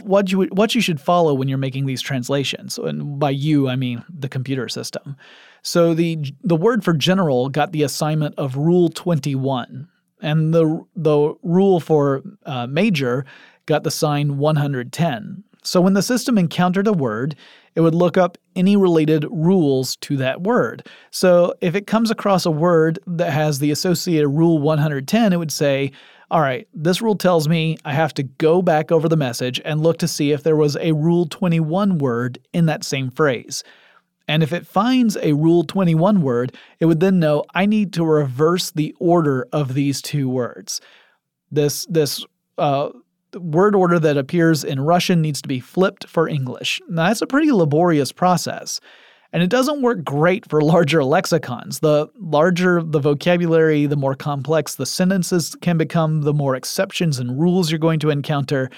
what 0.00 0.32
you 0.32 0.42
what 0.46 0.74
you 0.74 0.80
should 0.80 1.00
follow 1.00 1.32
when 1.32 1.48
you're 1.48 1.58
making 1.58 1.86
these 1.86 2.02
translations. 2.02 2.76
And 2.76 3.20
by 3.20 3.30
you, 3.30 3.68
I 3.68 3.76
mean 3.76 4.04
the 4.08 4.28
computer 4.28 4.68
system. 4.68 5.16
So 5.64 5.94
the 5.94 6.18
the 6.42 6.56
word 6.56 6.84
for 6.84 6.92
general 6.92 7.48
got 7.48 7.72
the 7.72 7.82
assignment 7.82 8.34
of 8.36 8.56
Rule 8.56 8.90
21, 8.90 9.88
and 10.20 10.54
the 10.54 10.84
the 10.94 11.34
rule 11.42 11.80
for 11.80 12.22
uh, 12.44 12.66
major 12.66 13.24
got 13.66 13.82
the 13.82 13.90
sign 13.90 14.36
110. 14.36 15.42
So 15.62 15.80
when 15.80 15.94
the 15.94 16.02
system 16.02 16.36
encountered 16.36 16.86
a 16.86 16.92
word, 16.92 17.34
it 17.74 17.80
would 17.80 17.94
look 17.94 18.18
up 18.18 18.36
any 18.54 18.76
related 18.76 19.24
rules 19.30 19.96
to 19.96 20.18
that 20.18 20.42
word. 20.42 20.86
So 21.10 21.54
if 21.62 21.74
it 21.74 21.86
comes 21.86 22.10
across 22.10 22.44
a 22.44 22.50
word 22.50 22.98
that 23.06 23.32
has 23.32 23.58
the 23.58 23.70
associated 23.70 24.28
rule 24.28 24.58
110, 24.58 25.32
it 25.32 25.38
would 25.38 25.50
say, 25.50 25.92
all 26.30 26.42
right, 26.42 26.68
this 26.74 27.00
rule 27.00 27.16
tells 27.16 27.48
me 27.48 27.78
I 27.86 27.94
have 27.94 28.12
to 28.14 28.22
go 28.22 28.60
back 28.60 28.92
over 28.92 29.08
the 29.08 29.16
message 29.16 29.60
and 29.64 29.82
look 29.82 29.96
to 29.98 30.08
see 30.08 30.32
if 30.32 30.42
there 30.42 30.56
was 30.56 30.76
a 30.76 30.92
Rule 30.92 31.26
21 31.26 31.98
word 31.98 32.38
in 32.52 32.66
that 32.66 32.84
same 32.84 33.10
phrase. 33.10 33.64
And 34.26 34.42
if 34.42 34.52
it 34.52 34.66
finds 34.66 35.16
a 35.18 35.34
Rule 35.34 35.64
21 35.64 36.22
word, 36.22 36.54
it 36.80 36.86
would 36.86 37.00
then 37.00 37.18
know 37.18 37.44
I 37.54 37.66
need 37.66 37.92
to 37.94 38.04
reverse 38.04 38.70
the 38.70 38.94
order 38.98 39.46
of 39.52 39.74
these 39.74 40.00
two 40.00 40.28
words. 40.28 40.80
This, 41.50 41.86
this 41.86 42.24
uh, 42.56 42.90
word 43.34 43.74
order 43.74 43.98
that 43.98 44.16
appears 44.16 44.64
in 44.64 44.80
Russian 44.80 45.20
needs 45.20 45.42
to 45.42 45.48
be 45.48 45.60
flipped 45.60 46.08
for 46.08 46.28
English. 46.28 46.80
Now, 46.88 47.08
that's 47.08 47.22
a 47.22 47.26
pretty 47.26 47.52
laborious 47.52 48.12
process. 48.12 48.80
And 49.32 49.42
it 49.42 49.50
doesn't 49.50 49.82
work 49.82 50.04
great 50.04 50.48
for 50.48 50.60
larger 50.60 51.02
lexicons. 51.02 51.80
The 51.80 52.08
larger 52.20 52.80
the 52.82 53.00
vocabulary, 53.00 53.86
the 53.86 53.96
more 53.96 54.14
complex 54.14 54.76
the 54.76 54.86
sentences 54.86 55.56
can 55.60 55.76
become, 55.76 56.22
the 56.22 56.32
more 56.32 56.54
exceptions 56.54 57.18
and 57.18 57.38
rules 57.38 57.70
you're 57.70 57.80
going 57.80 57.98
to 58.00 58.10
encounter. 58.10 58.70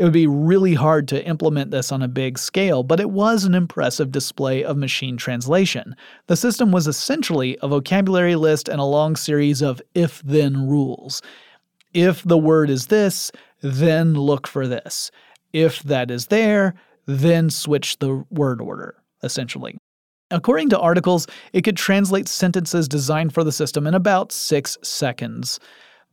It 0.00 0.04
would 0.04 0.14
be 0.14 0.26
really 0.26 0.72
hard 0.72 1.08
to 1.08 1.22
implement 1.26 1.72
this 1.72 1.92
on 1.92 2.00
a 2.00 2.08
big 2.08 2.38
scale, 2.38 2.82
but 2.82 3.00
it 3.00 3.10
was 3.10 3.44
an 3.44 3.54
impressive 3.54 4.10
display 4.10 4.64
of 4.64 4.78
machine 4.78 5.18
translation. 5.18 5.94
The 6.26 6.36
system 6.36 6.72
was 6.72 6.86
essentially 6.86 7.58
a 7.60 7.68
vocabulary 7.68 8.34
list 8.34 8.70
and 8.70 8.80
a 8.80 8.84
long 8.84 9.14
series 9.14 9.60
of 9.60 9.82
if 9.94 10.22
then 10.22 10.66
rules. 10.66 11.20
If 11.92 12.22
the 12.22 12.38
word 12.38 12.70
is 12.70 12.86
this, 12.86 13.30
then 13.60 14.14
look 14.14 14.46
for 14.46 14.66
this. 14.66 15.10
If 15.52 15.82
that 15.82 16.10
is 16.10 16.28
there, 16.28 16.76
then 17.04 17.50
switch 17.50 17.98
the 17.98 18.24
word 18.30 18.62
order, 18.62 18.94
essentially. 19.22 19.76
According 20.30 20.70
to 20.70 20.78
articles, 20.78 21.26
it 21.52 21.60
could 21.60 21.76
translate 21.76 22.26
sentences 22.26 22.88
designed 22.88 23.34
for 23.34 23.44
the 23.44 23.52
system 23.52 23.86
in 23.86 23.92
about 23.92 24.32
six 24.32 24.78
seconds. 24.80 25.60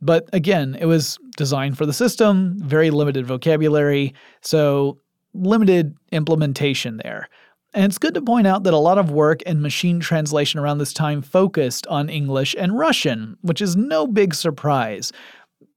But 0.01 0.29
again, 0.33 0.77
it 0.79 0.85
was 0.85 1.17
designed 1.37 1.77
for 1.77 1.85
the 1.85 1.93
system, 1.93 2.55
very 2.57 2.91
limited 2.91 3.25
vocabulary, 3.25 4.13
so 4.41 4.99
limited 5.33 5.95
implementation 6.11 6.97
there. 7.03 7.29
And 7.73 7.85
it's 7.85 7.97
good 7.97 8.13
to 8.15 8.21
point 8.21 8.47
out 8.47 8.63
that 8.63 8.73
a 8.73 8.77
lot 8.77 8.97
of 8.97 9.11
work 9.11 9.41
in 9.43 9.61
machine 9.61 9.99
translation 9.99 10.59
around 10.59 10.77
this 10.77 10.93
time 10.93 11.21
focused 11.21 11.85
on 11.87 12.09
English 12.09 12.55
and 12.57 12.77
Russian, 12.77 13.37
which 13.41 13.61
is 13.61 13.75
no 13.75 14.07
big 14.07 14.33
surprise. 14.33 15.11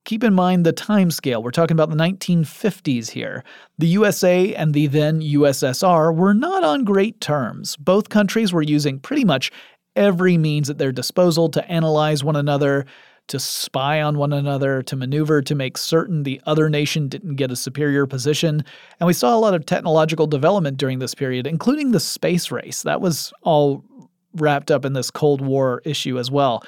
Keep 0.05 0.25
in 0.25 0.33
mind 0.33 0.65
the 0.65 0.73
time 0.73 1.11
scale. 1.11 1.43
We're 1.43 1.51
talking 1.51 1.75
about 1.75 1.91
the 1.91 1.97
1950s 1.97 3.11
here. 3.11 3.45
The 3.79 3.89
USA 3.89 4.55
and 4.55 4.73
the 4.73 4.87
then 4.87 5.21
USSR 5.21 6.17
were 6.17 6.33
not 6.33 6.65
on 6.65 6.85
great 6.85 7.21
terms. 7.21 7.77
Both 7.77 8.09
countries 8.09 8.53
were 8.53 8.63
using 8.63 8.99
pretty 8.99 9.25
much 9.25 9.51
every 9.97 10.39
means 10.39 10.71
at 10.71 10.79
their 10.79 10.93
disposal 10.93 11.51
to 11.51 11.71
analyze 11.71 12.25
one 12.25 12.37
another, 12.37 12.87
to 13.31 13.41
spy 13.41 14.03
on 14.03 14.19
one 14.19 14.33
another, 14.33 14.83
to 14.83 14.97
maneuver 14.97 15.41
to 15.43 15.55
make 15.55 15.79
certain 15.79 16.23
the 16.23 16.41
other 16.47 16.69
nation 16.69 17.09
didn't 17.09 17.37
get 17.37 17.51
a 17.51 17.57
superior 17.57 18.07
position. 18.07 18.65
And 18.99 19.07
we 19.07 19.13
saw 19.13 19.35
a 19.35 19.41
lot 19.41 19.55
of 19.55 19.67
technological 19.67 20.27
development 20.27 20.77
during 20.77 20.99
this 20.99 21.15
period, 21.15 21.47
including 21.47 21.93
the 21.93 22.01
space 22.01 22.51
race. 22.51 22.83
That 22.83 23.01
was 23.01 23.33
all 23.43 23.85
wrapped 24.35 24.71
up 24.71 24.85
in 24.85 24.93
this 24.93 25.11
Cold 25.11 25.41
War 25.41 25.81
issue 25.85 26.19
as 26.19 26.31
well. 26.31 26.63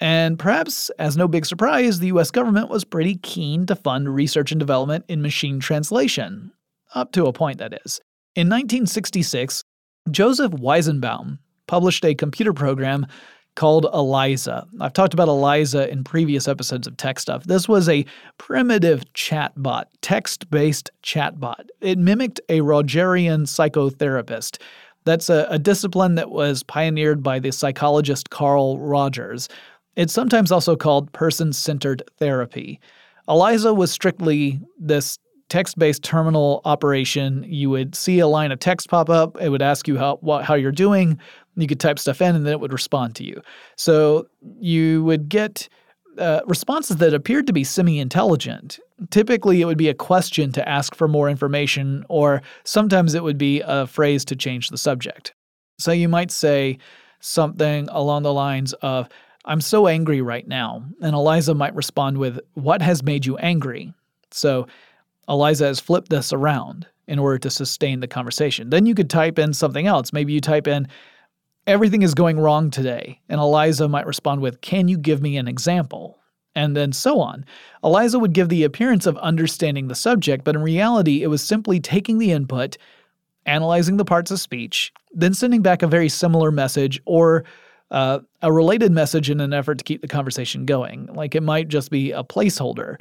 And 0.00 0.38
perhaps, 0.38 0.90
as 0.98 1.16
no 1.16 1.28
big 1.28 1.44
surprise, 1.44 1.98
the 1.98 2.08
US 2.08 2.30
government 2.30 2.70
was 2.70 2.84
pretty 2.84 3.16
keen 3.16 3.66
to 3.66 3.76
fund 3.76 4.14
research 4.14 4.52
and 4.52 4.58
development 4.58 5.04
in 5.08 5.22
machine 5.22 5.60
translation. 5.60 6.52
Up 6.94 7.12
to 7.12 7.26
a 7.26 7.32
point, 7.32 7.58
that 7.58 7.78
is. 7.84 8.00
In 8.34 8.48
1966, 8.48 9.64
Joseph 10.10 10.52
Weizenbaum 10.52 11.38
published 11.66 12.04
a 12.04 12.14
computer 12.14 12.52
program 12.52 13.06
called 13.58 13.86
Eliza. 13.92 14.68
I've 14.80 14.92
talked 14.92 15.14
about 15.14 15.26
Eliza 15.26 15.90
in 15.90 16.04
previous 16.04 16.46
episodes 16.46 16.86
of 16.86 16.96
Tech 16.96 17.18
Stuff. 17.18 17.42
This 17.42 17.68
was 17.68 17.88
a 17.88 18.06
primitive 18.38 19.02
chatbot, 19.14 19.86
text 20.00 20.48
based 20.48 20.92
chatbot. 21.02 21.66
It 21.80 21.98
mimicked 21.98 22.40
a 22.48 22.60
Rogerian 22.60 23.48
psychotherapist. 23.48 24.62
That's 25.04 25.28
a, 25.28 25.48
a 25.50 25.58
discipline 25.58 26.14
that 26.14 26.30
was 26.30 26.62
pioneered 26.62 27.20
by 27.20 27.40
the 27.40 27.50
psychologist 27.50 28.30
Carl 28.30 28.78
Rogers. 28.78 29.48
It's 29.96 30.12
sometimes 30.12 30.52
also 30.52 30.76
called 30.76 31.12
person 31.12 31.52
centered 31.52 32.04
therapy. 32.18 32.78
Eliza 33.28 33.74
was 33.74 33.90
strictly 33.90 34.60
this 34.78 35.18
text 35.48 35.78
based 35.78 36.02
terminal 36.02 36.60
operation. 36.64 37.44
You 37.48 37.70
would 37.70 37.94
see 37.94 38.18
a 38.20 38.26
line 38.28 38.52
of 38.52 38.60
text 38.60 38.88
pop 38.88 39.10
up, 39.10 39.36
it 39.40 39.48
would 39.48 39.62
ask 39.62 39.88
you 39.88 39.96
how, 39.96 40.16
what, 40.16 40.44
how 40.44 40.54
you're 40.54 40.70
doing, 40.70 41.18
You 41.60 41.68
could 41.68 41.80
type 41.80 41.98
stuff 41.98 42.22
in 42.22 42.34
and 42.34 42.46
then 42.46 42.52
it 42.52 42.60
would 42.60 42.72
respond 42.72 43.14
to 43.16 43.24
you. 43.24 43.42
So 43.76 44.28
you 44.58 45.02
would 45.04 45.28
get 45.28 45.68
uh, 46.18 46.40
responses 46.46 46.96
that 46.96 47.14
appeared 47.14 47.46
to 47.46 47.52
be 47.52 47.64
semi 47.64 48.00
intelligent. 48.00 48.78
Typically, 49.10 49.60
it 49.60 49.64
would 49.64 49.78
be 49.78 49.88
a 49.88 49.94
question 49.94 50.52
to 50.52 50.68
ask 50.68 50.94
for 50.94 51.06
more 51.06 51.30
information, 51.30 52.04
or 52.08 52.42
sometimes 52.64 53.14
it 53.14 53.22
would 53.22 53.38
be 53.38 53.62
a 53.64 53.86
phrase 53.86 54.24
to 54.26 54.36
change 54.36 54.68
the 54.68 54.78
subject. 54.78 55.32
So 55.78 55.92
you 55.92 56.08
might 56.08 56.30
say 56.32 56.78
something 57.20 57.88
along 57.90 58.24
the 58.24 58.32
lines 58.32 58.72
of, 58.74 59.08
I'm 59.44 59.60
so 59.60 59.86
angry 59.86 60.20
right 60.20 60.46
now. 60.46 60.84
And 61.00 61.14
Eliza 61.14 61.54
might 61.54 61.74
respond 61.74 62.18
with, 62.18 62.40
What 62.54 62.82
has 62.82 63.02
made 63.02 63.24
you 63.24 63.36
angry? 63.38 63.92
So 64.30 64.66
Eliza 65.28 65.66
has 65.66 65.80
flipped 65.80 66.10
this 66.10 66.32
around 66.32 66.86
in 67.06 67.18
order 67.18 67.38
to 67.38 67.50
sustain 67.50 68.00
the 68.00 68.08
conversation. 68.08 68.70
Then 68.70 68.86
you 68.86 68.94
could 68.94 69.08
type 69.08 69.38
in 69.38 69.54
something 69.54 69.86
else. 69.86 70.12
Maybe 70.12 70.32
you 70.32 70.40
type 70.40 70.66
in, 70.66 70.88
everything 71.68 72.02
is 72.02 72.14
going 72.14 72.40
wrong 72.40 72.70
today. 72.70 73.20
And 73.28 73.40
Eliza 73.40 73.86
might 73.88 74.06
respond 74.06 74.40
with, 74.40 74.60
Can 74.60 74.88
you 74.88 74.98
give 74.98 75.22
me 75.22 75.36
an 75.36 75.46
example? 75.46 76.18
And 76.56 76.76
then 76.76 76.92
so 76.92 77.20
on. 77.20 77.44
Eliza 77.84 78.18
would 78.18 78.32
give 78.32 78.48
the 78.48 78.64
appearance 78.64 79.06
of 79.06 79.16
understanding 79.18 79.86
the 79.86 79.94
subject, 79.94 80.42
but 80.42 80.56
in 80.56 80.62
reality, 80.62 81.22
it 81.22 81.28
was 81.28 81.40
simply 81.40 81.78
taking 81.78 82.18
the 82.18 82.32
input, 82.32 82.76
analyzing 83.46 83.96
the 83.96 84.04
parts 84.04 84.32
of 84.32 84.40
speech, 84.40 84.92
then 85.12 85.34
sending 85.34 85.62
back 85.62 85.82
a 85.82 85.86
very 85.86 86.08
similar 86.08 86.50
message 86.50 87.00
or 87.04 87.44
uh, 87.92 88.18
a 88.42 88.52
related 88.52 88.90
message 88.90 89.30
in 89.30 89.40
an 89.40 89.52
effort 89.52 89.78
to 89.78 89.84
keep 89.84 90.00
the 90.02 90.08
conversation 90.08 90.66
going. 90.66 91.06
Like 91.06 91.36
it 91.36 91.42
might 91.42 91.68
just 91.68 91.90
be 91.90 92.10
a 92.10 92.24
placeholder. 92.24 92.96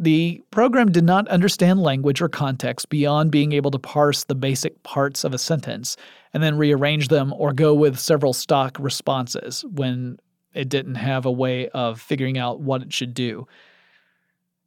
The 0.00 0.42
program 0.50 0.90
did 0.90 1.04
not 1.04 1.28
understand 1.28 1.82
language 1.82 2.22
or 2.22 2.28
context 2.30 2.88
beyond 2.88 3.30
being 3.30 3.52
able 3.52 3.70
to 3.70 3.78
parse 3.78 4.24
the 4.24 4.34
basic 4.34 4.82
parts 4.82 5.24
of 5.24 5.34
a 5.34 5.38
sentence 5.38 5.94
and 6.32 6.42
then 6.42 6.56
rearrange 6.56 7.08
them 7.08 7.34
or 7.36 7.52
go 7.52 7.74
with 7.74 7.98
several 7.98 8.32
stock 8.32 8.78
responses 8.80 9.62
when 9.74 10.18
it 10.54 10.70
didn't 10.70 10.94
have 10.94 11.26
a 11.26 11.30
way 11.30 11.68
of 11.68 12.00
figuring 12.00 12.38
out 12.38 12.60
what 12.60 12.80
it 12.80 12.94
should 12.94 13.12
do. 13.12 13.40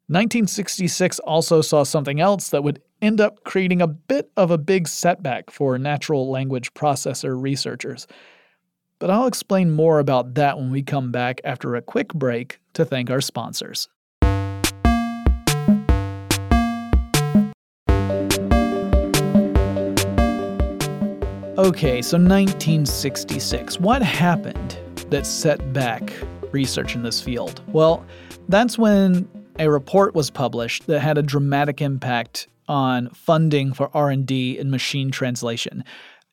1966 0.07 1.17
also 1.21 1.61
saw 1.61 1.81
something 1.81 2.19
else 2.19 2.49
that 2.49 2.63
would 2.63 2.79
end 3.01 3.19
up 3.19 3.43
creating 3.43 3.81
a 3.81 3.87
bit 3.87 4.29
of 4.37 4.51
a 4.51 4.57
big 4.59 4.87
setback 4.87 5.49
for 5.49 5.79
natural 5.79 6.29
language 6.29 6.71
processor 6.75 7.41
researchers. 7.41 8.05
But 8.99 9.09
I'll 9.09 9.25
explain 9.25 9.71
more 9.71 9.97
about 9.97 10.35
that 10.35 10.59
when 10.59 10.69
we 10.69 10.83
come 10.83 11.11
back 11.11 11.41
after 11.43 11.75
a 11.75 11.81
quick 11.81 12.13
break 12.13 12.59
to 12.73 12.85
thank 12.85 13.09
our 13.09 13.19
sponsors. 13.19 13.89
Okay, 21.55 22.01
so 22.01 22.17
1966. 22.17 23.79
What 23.79 24.01
happened 24.01 24.75
that 25.11 25.23
set 25.23 25.71
back 25.71 26.11
research 26.51 26.95
in 26.95 27.03
this 27.03 27.21
field? 27.21 27.61
Well, 27.67 28.03
that's 28.49 28.75
when 28.75 29.29
a 29.59 29.69
report 29.69 30.15
was 30.15 30.31
published 30.31 30.87
that 30.87 31.01
had 31.01 31.19
a 31.19 31.21
dramatic 31.21 31.79
impact 31.79 32.47
on 32.67 33.07
funding 33.11 33.71
for 33.71 33.95
R&D 33.95 34.57
in 34.57 34.71
machine 34.71 35.11
translation. 35.11 35.83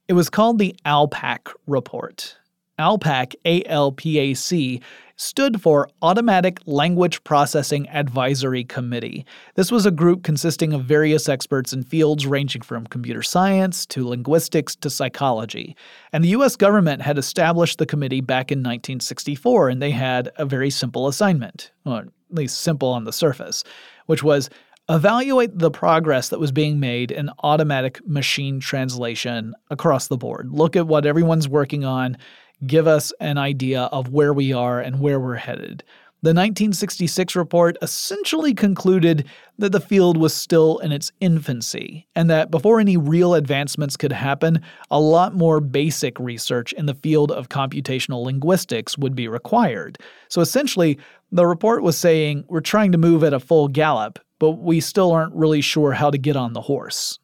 It 0.08 0.14
was 0.14 0.30
called 0.30 0.58
the 0.58 0.74
ALPAC 0.86 1.52
report. 1.66 2.38
ALPAC, 2.78 3.34
A 3.44 3.62
L 3.64 3.92
P 3.92 4.18
A 4.18 4.32
C, 4.32 4.80
stood 5.20 5.60
for 5.60 5.88
Automatic 6.00 6.60
Language 6.64 7.22
Processing 7.24 7.88
Advisory 7.90 8.64
Committee. 8.64 9.26
This 9.54 9.70
was 9.70 9.84
a 9.84 9.90
group 9.90 10.22
consisting 10.22 10.72
of 10.72 10.84
various 10.84 11.28
experts 11.28 11.74
in 11.74 11.82
fields 11.82 12.26
ranging 12.26 12.62
from 12.62 12.86
computer 12.86 13.22
science 13.22 13.84
to 13.86 14.08
linguistics 14.08 14.74
to 14.76 14.88
psychology. 14.88 15.76
And 16.12 16.24
the 16.24 16.30
US 16.30 16.56
government 16.56 17.02
had 17.02 17.18
established 17.18 17.78
the 17.78 17.86
committee 17.86 18.22
back 18.22 18.50
in 18.50 18.60
1964, 18.60 19.68
and 19.68 19.82
they 19.82 19.90
had 19.90 20.30
a 20.36 20.46
very 20.46 20.70
simple 20.70 21.06
assignment, 21.06 21.70
or 21.84 21.98
at 21.98 22.08
least 22.30 22.62
simple 22.62 22.88
on 22.88 23.04
the 23.04 23.12
surface, 23.12 23.62
which 24.06 24.22
was 24.22 24.48
evaluate 24.88 25.56
the 25.56 25.70
progress 25.70 26.30
that 26.30 26.40
was 26.40 26.50
being 26.50 26.80
made 26.80 27.12
in 27.12 27.30
automatic 27.44 28.00
machine 28.08 28.58
translation 28.58 29.54
across 29.70 30.08
the 30.08 30.16
board. 30.16 30.48
Look 30.50 30.76
at 30.76 30.86
what 30.86 31.06
everyone's 31.06 31.48
working 31.48 31.84
on 31.84 32.16
give 32.66 32.86
us 32.86 33.12
an 33.20 33.38
idea 33.38 33.82
of 33.84 34.10
where 34.10 34.32
we 34.32 34.52
are 34.52 34.80
and 34.80 35.00
where 35.00 35.20
we're 35.20 35.36
headed. 35.36 35.82
The 36.22 36.34
1966 36.34 37.34
report 37.34 37.78
essentially 37.80 38.52
concluded 38.52 39.26
that 39.56 39.72
the 39.72 39.80
field 39.80 40.18
was 40.18 40.34
still 40.34 40.76
in 40.80 40.92
its 40.92 41.10
infancy, 41.20 42.06
and 42.14 42.28
that 42.28 42.50
before 42.50 42.78
any 42.78 42.98
real 42.98 43.32
advancements 43.32 43.96
could 43.96 44.12
happen, 44.12 44.60
a 44.90 45.00
lot 45.00 45.34
more 45.34 45.60
basic 45.60 46.20
research 46.20 46.74
in 46.74 46.84
the 46.84 46.94
field 46.94 47.32
of 47.32 47.48
computational 47.48 48.22
linguistics 48.22 48.98
would 48.98 49.14
be 49.14 49.28
required. 49.28 49.96
So 50.28 50.42
essentially, 50.42 50.98
the 51.32 51.46
report 51.46 51.82
was 51.82 51.96
saying 51.96 52.44
we're 52.48 52.60
trying 52.60 52.92
to 52.92 52.98
move 52.98 53.24
at 53.24 53.32
a 53.32 53.40
full 53.40 53.68
gallop, 53.68 54.18
but 54.38 54.52
we 54.52 54.80
still 54.80 55.12
aren't 55.12 55.34
really 55.34 55.62
sure 55.62 55.92
how 55.92 56.10
to 56.10 56.18
get 56.18 56.36
on 56.36 56.52
the 56.52 56.60
horse. 56.60 57.18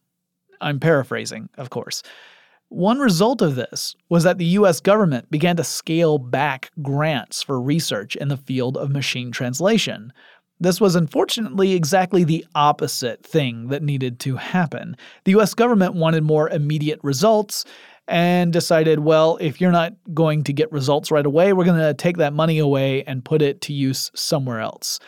I'm 0.63 0.81
paraphrasing, 0.81 1.51
of 1.59 1.69
course. 1.69 2.03
One 2.77 2.99
result 2.99 3.41
of 3.41 3.55
this 3.55 3.97
was 4.11 4.25
that 4.25 4.37
the 4.37 4.45
US 4.61 4.81
government 4.81 5.31
began 5.31 5.57
to 5.57 5.65
scale 5.65 6.19
back 6.19 6.71
grants 6.83 7.43
for 7.43 7.59
research 7.59 8.17
in 8.17 8.29
the 8.29 8.37
field 8.37 8.77
of 8.77 8.91
machine 8.91 9.33
translation. 9.33 10.13
This 10.61 10.79
was 10.79 10.95
unfortunately 10.95 11.73
exactly 11.73 12.23
the 12.23 12.45
opposite 12.55 13.25
thing 13.25 13.69
that 13.69 13.83
needed 13.83 14.21
to 14.21 14.37
happen. 14.37 14.95
The 15.25 15.37
US 15.37 15.55
government 15.55 15.95
wanted 15.95 16.23
more 16.23 16.51
immediate 16.51 17.01
results 17.03 17.65
and 18.09 18.53
decided, 18.53 19.01
well, 19.01 19.39
if 19.41 19.59
you're 19.59 19.73
not 19.73 19.95
going 20.13 20.45
to 20.45 20.53
get 20.53 20.71
results 20.71 21.11
right 21.11 21.25
away, 21.25 21.55
we're 21.55 21.65
going 21.65 21.81
to 21.81 21.95
take 21.95 22.19
that 22.19 22.35
money 22.35 22.59
away 22.59 23.03
and 23.05 23.25
put 23.25 23.41
it 23.41 23.63
to 23.63 23.73
use 23.73 24.11
somewhere 24.15 24.61
else. 24.61 25.01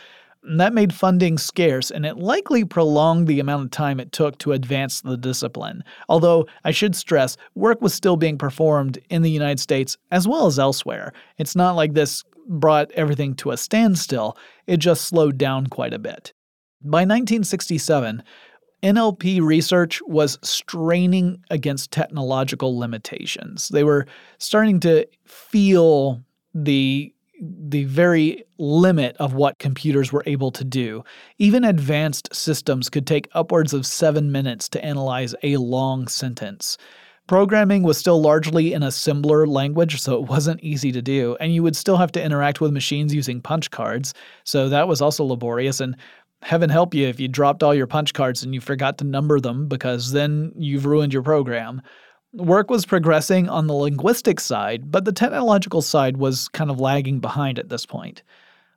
That 0.43 0.73
made 0.73 0.93
funding 0.93 1.37
scarce, 1.37 1.91
and 1.91 2.05
it 2.05 2.17
likely 2.17 2.63
prolonged 2.63 3.27
the 3.27 3.39
amount 3.39 3.65
of 3.65 3.71
time 3.71 3.99
it 3.99 4.11
took 4.11 4.37
to 4.39 4.53
advance 4.53 5.01
the 5.01 5.17
discipline. 5.17 5.83
Although, 6.07 6.47
I 6.63 6.71
should 6.71 6.95
stress, 6.95 7.35
work 7.55 7.81
was 7.81 7.93
still 7.93 8.15
being 8.15 8.37
performed 8.37 8.99
in 9.09 9.21
the 9.21 9.31
United 9.31 9.59
States 9.59 9.97
as 10.11 10.27
well 10.27 10.45
as 10.45 10.57
elsewhere. 10.57 11.11
It's 11.37 11.55
not 11.55 11.75
like 11.75 11.93
this 11.93 12.23
brought 12.47 12.91
everything 12.91 13.35
to 13.35 13.51
a 13.51 13.57
standstill, 13.57 14.37
it 14.65 14.77
just 14.77 15.05
slowed 15.05 15.37
down 15.37 15.67
quite 15.67 15.93
a 15.93 15.99
bit. 15.99 16.33
By 16.81 17.01
1967, 17.01 18.23
NLP 18.81 19.41
research 19.41 20.01
was 20.07 20.39
straining 20.41 21.43
against 21.51 21.91
technological 21.91 22.77
limitations. 22.79 23.67
They 23.69 23.83
were 23.83 24.07
starting 24.37 24.79
to 24.81 25.05
feel 25.25 26.23
the 26.55 27.13
the 27.71 27.85
very 27.85 28.43
limit 28.57 29.15
of 29.17 29.33
what 29.33 29.59
computers 29.59 30.11
were 30.11 30.23
able 30.25 30.51
to 30.51 30.63
do. 30.63 31.03
Even 31.37 31.63
advanced 31.63 32.33
systems 32.33 32.89
could 32.89 33.07
take 33.07 33.29
upwards 33.33 33.73
of 33.73 33.85
seven 33.85 34.31
minutes 34.31 34.67
to 34.69 34.83
analyze 34.83 35.35
a 35.43 35.57
long 35.57 36.07
sentence. 36.07 36.77
Programming 37.27 37.83
was 37.83 37.97
still 37.97 38.19
largely 38.19 38.73
in 38.73 38.81
assembler 38.81 39.47
language, 39.47 40.01
so 40.01 40.15
it 40.15 40.27
wasn't 40.27 40.63
easy 40.63 40.91
to 40.91 41.01
do, 41.01 41.37
and 41.39 41.53
you 41.53 41.61
would 41.61 41.75
still 41.75 41.97
have 41.97 42.11
to 42.13 42.23
interact 42.23 42.59
with 42.59 42.73
machines 42.73 43.13
using 43.13 43.39
punch 43.39 43.69
cards, 43.69 44.15
so 44.45 44.67
that 44.67 44.87
was 44.87 44.99
also 44.99 45.23
laborious. 45.23 45.79
And 45.79 45.95
heaven 46.41 46.71
help 46.71 46.95
you 46.95 47.07
if 47.07 47.19
you 47.19 47.27
dropped 47.27 47.61
all 47.61 47.75
your 47.75 47.85
punch 47.85 48.13
cards 48.13 48.41
and 48.41 48.55
you 48.55 48.61
forgot 48.61 48.97
to 48.97 49.03
number 49.03 49.39
them, 49.39 49.67
because 49.67 50.11
then 50.11 50.51
you've 50.57 50.87
ruined 50.87 51.13
your 51.13 51.21
program. 51.21 51.83
Work 52.33 52.69
was 52.69 52.85
progressing 52.85 53.49
on 53.49 53.65
the 53.65 53.73
linguistic 53.73 54.39
side, 54.39 54.91
but 54.91 55.03
the 55.03 55.11
technological 55.11 55.81
side 55.81 56.17
was 56.17 56.47
kind 56.49 56.69
of 56.69 56.79
lagging 56.79 57.19
behind 57.19 57.57
at 57.57 57.69
this 57.69 57.87
point. 57.87 58.21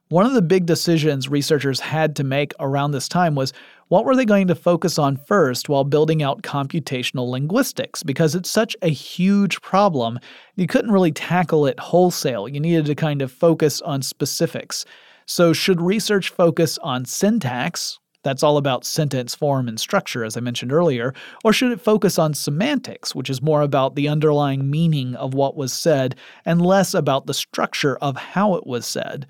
One 0.09 0.27
of 0.27 0.33
the 0.33 0.43
big 0.43 0.67
decisions 0.67 1.29
researchers 1.29 1.81
had 1.81 2.17
to 2.17 2.25
make 2.25 2.53
around 2.61 2.91
this 2.91 3.09
time 3.09 3.35
was 3.35 3.53
what 3.89 4.05
were 4.05 4.17
they 4.17 4.25
going 4.25 4.47
to 4.49 4.55
focus 4.55 4.99
on 4.99 5.17
first 5.17 5.69
while 5.69 5.85
building 5.85 6.23
out 6.23 6.43
computational 6.43 7.31
linguistics? 7.31 8.03
Because 8.03 8.35
it's 8.35 8.51
such 8.51 8.75
a 8.81 8.89
huge 8.89 9.61
problem, 9.61 10.19
you 10.57 10.67
couldn't 10.67 10.91
really 10.91 11.13
tackle 11.13 11.67
it 11.67 11.79
wholesale. 11.79 12.49
You 12.49 12.61
needed 12.61 12.87
to 12.87 12.95
kind 12.95 13.21
of 13.21 13.31
focus 13.31 13.81
on 13.83 14.03
specifics. 14.03 14.85
So, 15.27 15.53
should 15.53 15.81
research 15.81 16.31
focus 16.31 16.79
on 16.79 17.05
syntax, 17.05 17.99
that's 18.23 18.43
all 18.43 18.57
about 18.57 18.85
sentence 18.85 19.35
form 19.35 19.69
and 19.69 19.79
structure, 19.79 20.25
as 20.25 20.37
I 20.37 20.41
mentioned 20.41 20.73
earlier, 20.73 21.15
or 21.45 21.53
should 21.53 21.73
it 21.73 21.81
focus 21.81 22.19
on 22.19 22.35
semantics, 22.35 23.15
which 23.15 23.31
is 23.31 23.43
more 23.43 23.63
about 23.63 23.95
the 23.95 24.09
underlying 24.09 24.71
meaning 24.71 25.15
of 25.17 25.35
what 25.35 25.57
was 25.57 25.73
said 25.73 26.17
and 26.45 26.65
less 26.65 26.95
about 26.95 27.27
the 27.27 27.35
structure 27.35 27.97
of 27.97 28.17
how 28.17 28.55
it 28.55 28.67
was 28.67 28.87
said? 28.87 29.27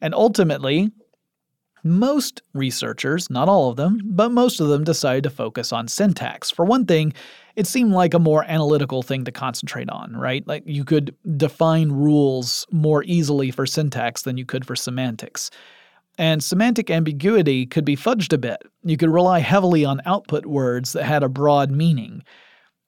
And 0.00 0.14
ultimately, 0.14 0.90
most 1.84 2.42
researchers, 2.54 3.30
not 3.30 3.48
all 3.48 3.70
of 3.70 3.76
them, 3.76 4.00
but 4.04 4.32
most 4.32 4.58
of 4.58 4.68
them 4.68 4.84
decided 4.84 5.22
to 5.24 5.30
focus 5.30 5.72
on 5.72 5.86
syntax. 5.86 6.50
For 6.50 6.64
one 6.64 6.86
thing, 6.86 7.12
it 7.56 7.66
seemed 7.66 7.92
like 7.92 8.14
a 8.14 8.18
more 8.18 8.44
analytical 8.44 9.02
thing 9.02 9.24
to 9.26 9.32
concentrate 9.32 9.90
on, 9.90 10.16
right? 10.16 10.46
Like 10.48 10.62
you 10.66 10.84
could 10.84 11.14
define 11.36 11.92
rules 11.92 12.66
more 12.72 13.04
easily 13.04 13.50
for 13.50 13.66
syntax 13.66 14.22
than 14.22 14.38
you 14.38 14.46
could 14.46 14.66
for 14.66 14.74
semantics. 14.74 15.50
And 16.16 16.42
semantic 16.42 16.90
ambiguity 16.90 17.66
could 17.66 17.84
be 17.84 17.96
fudged 17.96 18.32
a 18.32 18.38
bit. 18.38 18.62
You 18.84 18.96
could 18.96 19.10
rely 19.10 19.40
heavily 19.40 19.84
on 19.84 20.00
output 20.06 20.46
words 20.46 20.92
that 20.92 21.04
had 21.04 21.22
a 21.22 21.28
broad 21.28 21.70
meaning. 21.70 22.22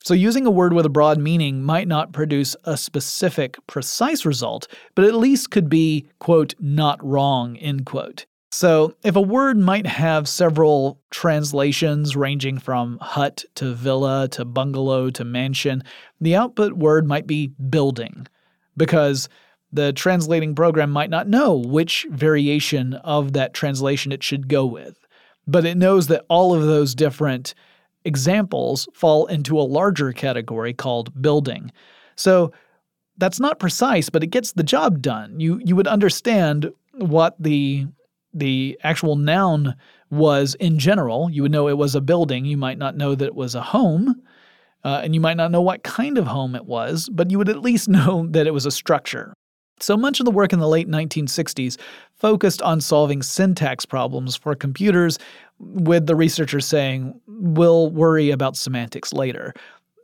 So, 0.04 0.14
using 0.14 0.46
a 0.46 0.52
word 0.52 0.72
with 0.72 0.86
a 0.86 0.90
broad 0.90 1.18
meaning 1.18 1.64
might 1.64 1.88
not 1.88 2.12
produce 2.12 2.54
a 2.62 2.76
specific, 2.76 3.58
precise 3.66 4.24
result, 4.24 4.68
but 4.94 5.04
at 5.04 5.16
least 5.16 5.50
could 5.50 5.68
be, 5.68 6.06
quote, 6.20 6.54
not 6.60 7.04
wrong, 7.04 7.56
end 7.56 7.86
quote. 7.86 8.24
So, 8.52 8.94
if 9.02 9.16
a 9.16 9.20
word 9.20 9.58
might 9.58 9.86
have 9.86 10.28
several 10.28 11.00
translations 11.10 12.14
ranging 12.14 12.58
from 12.58 12.98
hut 13.02 13.44
to 13.56 13.74
villa 13.74 14.28
to 14.28 14.44
bungalow 14.44 15.10
to 15.10 15.24
mansion, 15.24 15.82
the 16.20 16.36
output 16.36 16.74
word 16.74 17.08
might 17.08 17.26
be 17.26 17.48
building, 17.48 18.28
because 18.76 19.28
the 19.76 19.92
translating 19.92 20.54
program 20.54 20.90
might 20.90 21.10
not 21.10 21.28
know 21.28 21.56
which 21.56 22.06
variation 22.10 22.94
of 22.94 23.32
that 23.34 23.54
translation 23.54 24.12
it 24.12 24.22
should 24.22 24.48
go 24.48 24.66
with. 24.66 24.98
But 25.46 25.64
it 25.64 25.76
knows 25.76 26.08
that 26.08 26.24
all 26.28 26.54
of 26.54 26.62
those 26.62 26.94
different 26.94 27.54
examples 28.04 28.88
fall 28.94 29.26
into 29.26 29.60
a 29.60 29.62
larger 29.62 30.12
category 30.12 30.72
called 30.72 31.20
building. 31.20 31.70
So 32.16 32.52
that's 33.18 33.40
not 33.40 33.58
precise, 33.58 34.10
but 34.10 34.22
it 34.22 34.28
gets 34.28 34.52
the 34.52 34.62
job 34.62 35.00
done. 35.00 35.40
You 35.40 35.60
you 35.64 35.76
would 35.76 35.86
understand 35.86 36.70
what 36.92 37.36
the 37.38 37.86
the 38.34 38.78
actual 38.82 39.16
noun 39.16 39.74
was 40.10 40.54
in 40.56 40.78
general. 40.78 41.30
You 41.30 41.42
would 41.42 41.52
know 41.52 41.68
it 41.68 41.78
was 41.78 41.94
a 41.94 42.00
building. 42.00 42.44
You 42.44 42.56
might 42.56 42.78
not 42.78 42.96
know 42.96 43.14
that 43.14 43.24
it 43.24 43.34
was 43.34 43.54
a 43.54 43.62
home, 43.62 44.22
uh, 44.84 45.00
and 45.02 45.14
you 45.14 45.20
might 45.20 45.36
not 45.36 45.50
know 45.50 45.62
what 45.62 45.82
kind 45.82 46.18
of 46.18 46.26
home 46.26 46.54
it 46.54 46.66
was, 46.66 47.08
but 47.08 47.30
you 47.30 47.38
would 47.38 47.48
at 47.48 47.62
least 47.62 47.88
know 47.98 48.26
that 48.30 48.46
it 48.46 48.54
was 48.54 48.66
a 48.66 48.70
structure. 48.70 49.34
So 49.80 49.96
much 49.96 50.20
of 50.20 50.24
the 50.24 50.30
work 50.30 50.52
in 50.52 50.58
the 50.58 50.68
late 50.68 50.88
1960s 50.88 51.78
focused 52.14 52.62
on 52.62 52.80
solving 52.80 53.22
syntax 53.22 53.84
problems 53.84 54.36
for 54.36 54.54
computers, 54.54 55.18
with 55.58 56.06
the 56.06 56.16
researchers 56.16 56.66
saying, 56.66 57.18
we'll 57.26 57.90
worry 57.90 58.30
about 58.30 58.56
semantics 58.56 59.12
later. 59.12 59.54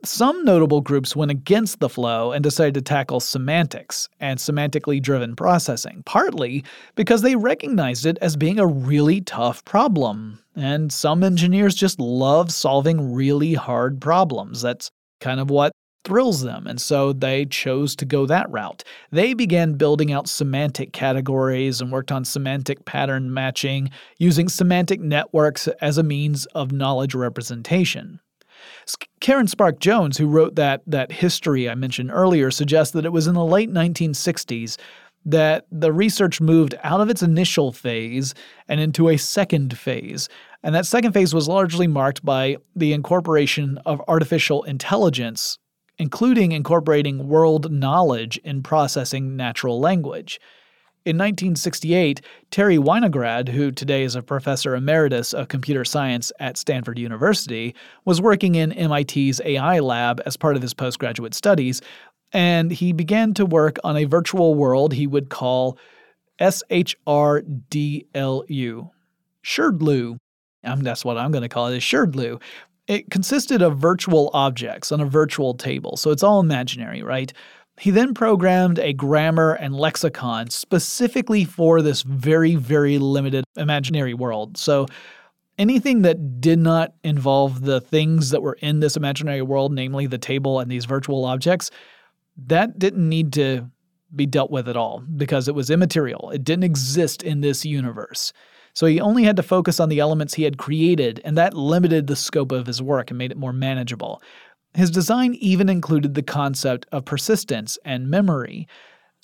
Some 0.05 0.43
notable 0.43 0.81
groups 0.81 1.15
went 1.15 1.31
against 1.31 1.79
the 1.79 1.87
flow 1.87 2.33
and 2.33 2.43
decided 2.43 2.73
to 2.73 2.81
tackle 2.81 3.21
semantics 3.21 4.09
and 4.19 4.37
semantically 4.37 5.01
driven 5.01 5.35
processing, 5.35 6.03
partly 6.05 6.63
because 6.95 7.21
they 7.21 7.35
recognized 7.35 8.05
it 8.05 8.17
as 8.19 8.35
being 8.35 8.59
a 8.59 8.67
really 8.67 9.21
tough 9.21 9.63
problem. 9.63 10.39
And 10.55 10.91
some 10.91 11.23
engineers 11.23 11.73
just 11.73 11.99
love 11.99 12.51
solving 12.51 13.13
really 13.13 13.53
hard 13.53 14.01
problems. 14.01 14.61
That's 14.61 14.91
kind 15.21 15.39
of 15.39 15.49
what 15.49 15.71
thrills 16.03 16.41
them, 16.41 16.67
and 16.67 16.79
so 16.81 17.13
they 17.13 17.45
chose 17.45 17.95
to 17.95 18.05
go 18.05 18.25
that 18.25 18.49
route. 18.49 18.83
They 19.11 19.33
began 19.33 19.73
building 19.73 20.11
out 20.11 20.27
semantic 20.27 20.93
categories 20.93 21.81
and 21.81 21.91
worked 21.91 22.11
on 22.11 22.25
semantic 22.25 22.85
pattern 22.85 23.33
matching, 23.33 23.89
using 24.17 24.49
semantic 24.49 24.99
networks 24.99 25.67
as 25.81 25.97
a 25.97 26.03
means 26.03 26.45
of 26.47 26.71
knowledge 26.71 27.15
representation. 27.15 28.19
Karen 29.19 29.47
Spärck 29.47 29.79
Jones, 29.79 30.17
who 30.17 30.27
wrote 30.27 30.55
that, 30.55 30.81
that 30.87 31.11
history 31.11 31.69
I 31.69 31.75
mentioned 31.75 32.11
earlier, 32.11 32.51
suggests 32.51 32.93
that 32.93 33.05
it 33.05 33.11
was 33.11 33.27
in 33.27 33.33
the 33.33 33.45
late 33.45 33.71
1960s 33.71 34.77
that 35.25 35.65
the 35.71 35.93
research 35.93 36.41
moved 36.41 36.75
out 36.83 36.99
of 36.99 37.09
its 37.09 37.23
initial 37.23 37.71
phase 37.71 38.33
and 38.67 38.81
into 38.81 39.09
a 39.09 39.17
second 39.17 39.77
phase. 39.77 40.27
And 40.63 40.75
that 40.75 40.85
second 40.85 41.13
phase 41.13 41.33
was 41.33 41.47
largely 41.47 41.87
marked 41.87 42.25
by 42.25 42.57
the 42.75 42.93
incorporation 42.93 43.77
of 43.85 44.01
artificial 44.07 44.63
intelligence 44.63 45.59
including 45.97 46.51
incorporating 46.51 47.27
world 47.27 47.71
knowledge 47.71 48.37
in 48.43 48.63
processing 48.63 49.35
natural 49.35 49.79
language. 49.79 50.39
In 51.05 51.17
1968, 51.17 52.21
Terry 52.49 52.77
Winograd, 52.77 53.49
who 53.49 53.71
today 53.71 54.03
is 54.03 54.15
a 54.15 54.21
professor 54.21 54.73
emeritus 54.73 55.33
of 55.33 55.49
computer 55.49 55.83
science 55.83 56.31
at 56.39 56.57
Stanford 56.57 56.97
University, 56.97 57.75
was 58.05 58.21
working 58.21 58.55
in 58.55 58.69
MIT's 58.69 59.41
AI 59.43 59.79
lab 59.79 60.21
as 60.25 60.37
part 60.37 60.55
of 60.55 60.61
his 60.61 60.73
postgraduate 60.73 61.33
studies, 61.33 61.81
and 62.31 62.71
he 62.71 62.93
began 62.93 63.33
to 63.33 63.45
work 63.45 63.77
on 63.83 63.97
a 63.97 64.05
virtual 64.05 64.55
world 64.55 64.93
he 64.93 65.05
would 65.05 65.29
call 65.29 65.77
SHRDLU. 66.39 67.39
Shrdlu. 69.45 70.17
Um, 70.63 70.79
that's 70.79 71.03
what 71.03 71.17
I'm 71.17 71.31
going 71.31 71.41
to 71.41 71.49
call 71.49 71.67
it, 71.67 71.75
is 71.75 71.83
Shrdlu, 71.83 72.41
it 72.87 73.09
consisted 73.09 73.61
of 73.61 73.77
virtual 73.77 74.29
objects 74.33 74.91
on 74.91 74.99
a 74.99 75.05
virtual 75.05 75.53
table, 75.53 75.97
so 75.97 76.11
it's 76.11 76.23
all 76.23 76.39
imaginary, 76.39 77.01
right? 77.01 77.31
He 77.79 77.89
then 77.91 78.13
programmed 78.13 78.77
a 78.79 78.93
grammar 78.93 79.53
and 79.53 79.75
lexicon 79.75 80.49
specifically 80.49 81.43
for 81.43 81.81
this 81.81 82.03
very, 82.03 82.55
very 82.55 82.99
limited 82.99 83.45
imaginary 83.57 84.13
world. 84.13 84.57
So 84.57 84.85
anything 85.57 86.03
that 86.03 86.39
did 86.39 86.59
not 86.59 86.93
involve 87.03 87.61
the 87.61 87.81
things 87.81 88.29
that 88.29 88.41
were 88.41 88.57
in 88.61 88.79
this 88.79 88.95
imaginary 88.95 89.41
world, 89.41 89.73
namely 89.73 90.05
the 90.05 90.17
table 90.17 90.59
and 90.59 90.69
these 90.69 90.85
virtual 90.85 91.25
objects, 91.25 91.71
that 92.45 92.77
didn't 92.77 93.07
need 93.07 93.33
to 93.33 93.69
be 94.15 94.25
dealt 94.25 94.51
with 94.51 94.69
at 94.69 94.77
all 94.77 94.99
because 95.17 95.47
it 95.47 95.55
was 95.55 95.69
immaterial. 95.69 96.29
It 96.29 96.43
didn't 96.43 96.63
exist 96.65 97.23
in 97.23 97.41
this 97.41 97.65
universe. 97.65 98.33
So 98.73 98.85
he 98.85 98.99
only 98.99 99.23
had 99.23 99.35
to 99.37 99.43
focus 99.43 99.79
on 99.79 99.89
the 99.89 99.99
elements 99.99 100.33
he 100.33 100.43
had 100.43 100.57
created, 100.57 101.21
and 101.23 101.37
that 101.37 101.53
limited 101.53 102.07
the 102.07 102.15
scope 102.15 102.51
of 102.51 102.67
his 102.67 102.81
work 102.81 103.11
and 103.11 103.17
made 103.17 103.31
it 103.31 103.37
more 103.37 103.53
manageable. 103.53 104.21
His 104.73 104.89
design 104.89 105.35
even 105.35 105.69
included 105.69 106.15
the 106.15 106.23
concept 106.23 106.87
of 106.91 107.05
persistence 107.05 107.77
and 107.85 108.09
memory. 108.09 108.67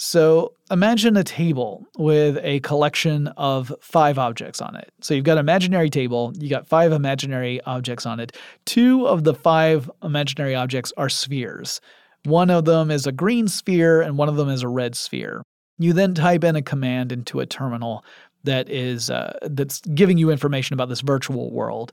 So 0.01 0.53
imagine 0.71 1.17
a 1.17 1.25
table 1.25 1.85
with 1.97 2.38
a 2.41 2.62
collection 2.62 3.27
of 3.35 3.73
five 3.81 4.17
objects 4.17 4.62
on 4.62 4.75
it. 4.75 4.93
So 5.01 5.13
you've 5.13 5.25
got 5.25 5.33
an 5.33 5.39
imaginary 5.39 5.89
table, 5.89 6.31
you 6.38 6.49
got 6.49 6.67
five 6.67 6.93
imaginary 6.93 7.59
objects 7.65 8.05
on 8.05 8.19
it. 8.19 8.38
Two 8.63 9.07
of 9.07 9.25
the 9.25 9.33
five 9.33 9.91
imaginary 10.01 10.55
objects 10.55 10.93
are 10.95 11.09
spheres. 11.09 11.81
One 12.23 12.49
of 12.49 12.63
them 12.65 12.91
is 12.91 13.07
a 13.07 13.12
green 13.12 13.47
sphere 13.47 14.01
and 14.01 14.17
one 14.17 14.29
of 14.29 14.38
them 14.38 14.49
is 14.49 14.62
a 14.62 14.69
red 14.69 14.95
sphere. 14.95 15.41
You 15.77 15.93
then 15.93 16.13
type 16.13 16.43
in 16.43 16.55
a 16.55 16.62
command 16.62 17.12
into 17.12 17.39
a 17.39 17.45
terminal 17.45 18.05
that 18.43 18.69
is 18.69 19.10
uh, 19.10 19.38
that's 19.43 19.82
giving 19.82 20.17
you 20.17 20.30
information 20.32 20.73
about 20.73 20.89
this 20.89 21.02
virtual 21.02 21.52
world. 21.52 21.91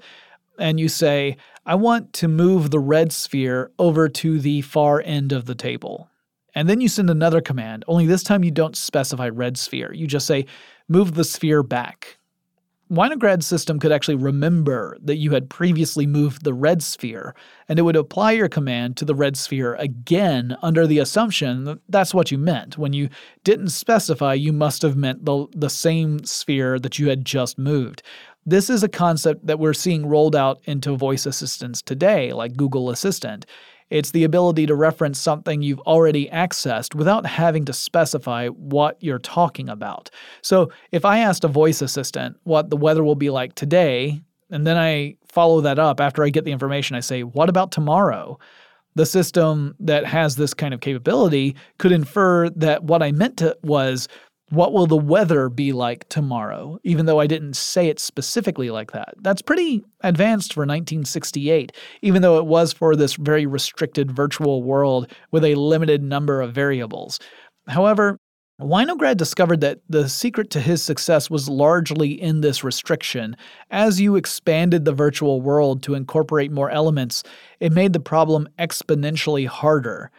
And 0.58 0.80
you 0.80 0.88
say 0.88 1.36
i 1.66 1.74
want 1.74 2.12
to 2.14 2.28
move 2.28 2.70
the 2.70 2.78
red 2.78 3.12
sphere 3.12 3.70
over 3.78 4.08
to 4.08 4.38
the 4.38 4.62
far 4.62 5.02
end 5.04 5.32
of 5.32 5.46
the 5.46 5.54
table. 5.54 6.08
And 6.54 6.68
then 6.68 6.80
you 6.80 6.88
send 6.88 7.10
another 7.10 7.42
command 7.42 7.84
only 7.86 8.06
this 8.06 8.22
time 8.22 8.42
you 8.42 8.50
don't 8.50 8.76
specify 8.76 9.28
red 9.28 9.58
sphere. 9.58 9.92
You 9.92 10.06
just 10.06 10.26
say 10.26 10.46
move 10.88 11.14
the 11.14 11.24
sphere 11.24 11.62
back 11.62 12.18
Winograd's 12.90 13.46
system 13.46 13.80
could 13.80 13.90
actually 13.90 14.14
remember 14.14 14.96
that 15.02 15.16
you 15.16 15.32
had 15.32 15.50
previously 15.50 16.06
moved 16.06 16.44
the 16.44 16.54
red 16.54 16.82
sphere, 16.82 17.34
and 17.68 17.78
it 17.78 17.82
would 17.82 17.96
apply 17.96 18.32
your 18.32 18.48
command 18.48 18.96
to 18.96 19.04
the 19.04 19.14
red 19.14 19.36
sphere 19.36 19.74
again 19.74 20.56
under 20.62 20.86
the 20.86 21.00
assumption 21.00 21.64
that 21.64 21.78
that's 21.88 22.14
what 22.14 22.30
you 22.30 22.38
meant. 22.38 22.78
When 22.78 22.92
you 22.92 23.08
didn't 23.42 23.70
specify, 23.70 24.34
you 24.34 24.52
must 24.52 24.82
have 24.82 24.96
meant 24.96 25.24
the, 25.24 25.46
the 25.52 25.70
same 25.70 26.24
sphere 26.24 26.78
that 26.78 26.98
you 26.98 27.08
had 27.08 27.24
just 27.24 27.58
moved. 27.58 28.04
This 28.48 28.70
is 28.70 28.84
a 28.84 28.88
concept 28.88 29.44
that 29.46 29.58
we're 29.58 29.74
seeing 29.74 30.06
rolled 30.06 30.36
out 30.36 30.60
into 30.66 30.96
voice 30.96 31.26
assistants 31.26 31.82
today, 31.82 32.32
like 32.32 32.56
Google 32.56 32.90
Assistant. 32.90 33.46
It's 33.90 34.10
the 34.10 34.24
ability 34.24 34.66
to 34.66 34.74
reference 34.74 35.18
something 35.18 35.62
you've 35.62 35.80
already 35.80 36.28
accessed 36.28 36.94
without 36.94 37.24
having 37.24 37.64
to 37.66 37.72
specify 37.72 38.48
what 38.48 38.96
you're 39.00 39.18
talking 39.18 39.68
about. 39.68 40.10
So, 40.42 40.70
if 40.90 41.04
I 41.04 41.18
asked 41.18 41.44
a 41.44 41.48
voice 41.48 41.82
assistant 41.82 42.36
what 42.44 42.70
the 42.70 42.76
weather 42.76 43.04
will 43.04 43.14
be 43.14 43.30
like 43.30 43.54
today, 43.54 44.20
and 44.50 44.66
then 44.66 44.76
I 44.76 45.16
follow 45.26 45.60
that 45.60 45.78
up 45.78 46.00
after 46.00 46.24
I 46.24 46.30
get 46.30 46.44
the 46.44 46.52
information, 46.52 46.96
I 46.96 47.00
say, 47.00 47.22
What 47.22 47.48
about 47.48 47.72
tomorrow? 47.72 48.38
The 48.96 49.06
system 49.06 49.74
that 49.80 50.06
has 50.06 50.36
this 50.36 50.54
kind 50.54 50.72
of 50.72 50.80
capability 50.80 51.54
could 51.78 51.92
infer 51.92 52.48
that 52.50 52.84
what 52.84 53.02
I 53.02 53.12
meant 53.12 53.36
to 53.38 53.56
was 53.62 54.08
what 54.50 54.72
will 54.72 54.86
the 54.86 54.96
weather 54.96 55.48
be 55.48 55.72
like 55.72 56.08
tomorrow, 56.08 56.78
even 56.84 57.06
though 57.06 57.18
I 57.18 57.26
didn't 57.26 57.56
say 57.56 57.88
it 57.88 57.98
specifically 57.98 58.70
like 58.70 58.92
that? 58.92 59.14
That's 59.18 59.42
pretty 59.42 59.84
advanced 60.02 60.52
for 60.52 60.60
1968, 60.60 61.72
even 62.02 62.22
though 62.22 62.38
it 62.38 62.46
was 62.46 62.72
for 62.72 62.94
this 62.94 63.14
very 63.14 63.46
restricted 63.46 64.10
virtual 64.10 64.62
world 64.62 65.12
with 65.32 65.44
a 65.44 65.56
limited 65.56 66.02
number 66.02 66.40
of 66.40 66.52
variables. 66.52 67.18
However, 67.66 68.18
Winograd 68.60 69.18
discovered 69.18 69.60
that 69.60 69.80
the 69.88 70.08
secret 70.08 70.48
to 70.50 70.60
his 70.60 70.82
success 70.82 71.28
was 71.28 71.48
largely 71.48 72.10
in 72.12 72.40
this 72.40 72.64
restriction. 72.64 73.36
As 73.70 74.00
you 74.00 74.16
expanded 74.16 74.84
the 74.84 74.94
virtual 74.94 75.42
world 75.42 75.82
to 75.82 75.94
incorporate 75.94 76.50
more 76.50 76.70
elements, 76.70 77.22
it 77.60 77.72
made 77.72 77.92
the 77.92 78.00
problem 78.00 78.48
exponentially 78.58 79.46
harder. 79.46 80.10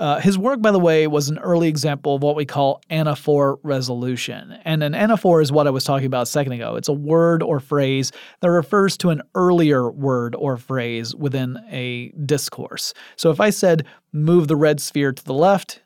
Uh, 0.00 0.20
his 0.20 0.38
work, 0.38 0.62
by 0.62 0.70
the 0.70 0.78
way, 0.78 1.08
was 1.08 1.28
an 1.28 1.38
early 1.38 1.66
example 1.66 2.14
of 2.14 2.22
what 2.22 2.36
we 2.36 2.46
call 2.46 2.80
anaphor 2.88 3.58
resolution. 3.64 4.56
And 4.64 4.82
an 4.84 4.92
anaphor 4.92 5.42
is 5.42 5.50
what 5.50 5.66
I 5.66 5.70
was 5.70 5.82
talking 5.82 6.06
about 6.06 6.22
a 6.22 6.26
second 6.26 6.52
ago. 6.52 6.76
It's 6.76 6.88
a 6.88 6.92
word 6.92 7.42
or 7.42 7.58
phrase 7.58 8.12
that 8.40 8.50
refers 8.50 8.96
to 8.98 9.10
an 9.10 9.22
earlier 9.34 9.90
word 9.90 10.36
or 10.36 10.56
phrase 10.56 11.16
within 11.16 11.58
a 11.70 12.10
discourse. 12.24 12.94
So 13.16 13.30
if 13.30 13.40
I 13.40 13.50
said, 13.50 13.86
move 14.12 14.46
the 14.46 14.56
red 14.56 14.80
sphere 14.80 15.12
to 15.12 15.24
the 15.24 15.34
left, 15.34 15.82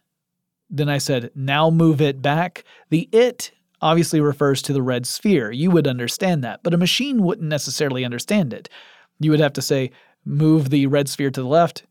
then 0.68 0.91
I 0.91 0.99
said, 0.99 1.30
now 1.34 1.70
move 1.70 2.01
it 2.01 2.20
back, 2.20 2.64
the 2.91 3.09
it 3.12 3.53
obviously 3.80 4.20
refers 4.20 4.62
to 4.62 4.72
the 4.72 4.82
red 4.82 5.07
sphere. 5.07 5.51
You 5.51 5.70
would 5.70 5.86
understand 5.86 6.45
that, 6.45 6.62
but 6.62 6.74
a 6.74 6.78
machine 6.78 7.22
wouldn't 7.22 7.49
necessarily 7.49 8.05
understand 8.05 8.53
it. 8.53 8.68
You 9.20 9.30
would 9.30 9.41
have 9.41 9.53
to 9.55 9.62
say, 9.62 9.91
move 10.24 10.70
the 10.70 10.86
red 10.86 11.09
sphere 11.09 11.30
to 11.30 11.43
the 11.43 11.49
left, 11.49 11.84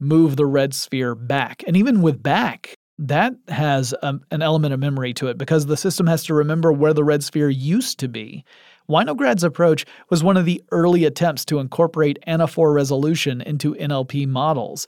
move 0.00 0.36
the 0.36 0.46
red 0.46 0.74
sphere 0.74 1.14
back. 1.14 1.62
And 1.66 1.76
even 1.76 2.02
with 2.02 2.22
back, 2.22 2.74
that 2.98 3.34
has 3.48 3.92
a, 4.02 4.20
an 4.30 4.42
element 4.42 4.74
of 4.74 4.80
memory 4.80 5.12
to 5.14 5.28
it 5.28 5.38
because 5.38 5.66
the 5.66 5.76
system 5.76 6.06
has 6.06 6.24
to 6.24 6.34
remember 6.34 6.72
where 6.72 6.94
the 6.94 7.04
red 7.04 7.24
sphere 7.24 7.50
used 7.50 7.98
to 8.00 8.08
be. 8.08 8.44
Winograd's 8.88 9.44
approach 9.44 9.86
was 10.10 10.22
one 10.22 10.36
of 10.36 10.44
the 10.44 10.62
early 10.70 11.04
attempts 11.04 11.44
to 11.46 11.58
incorporate 11.58 12.18
anaphor 12.26 12.74
resolution 12.74 13.40
into 13.40 13.74
NLP 13.74 14.28
models. 14.28 14.86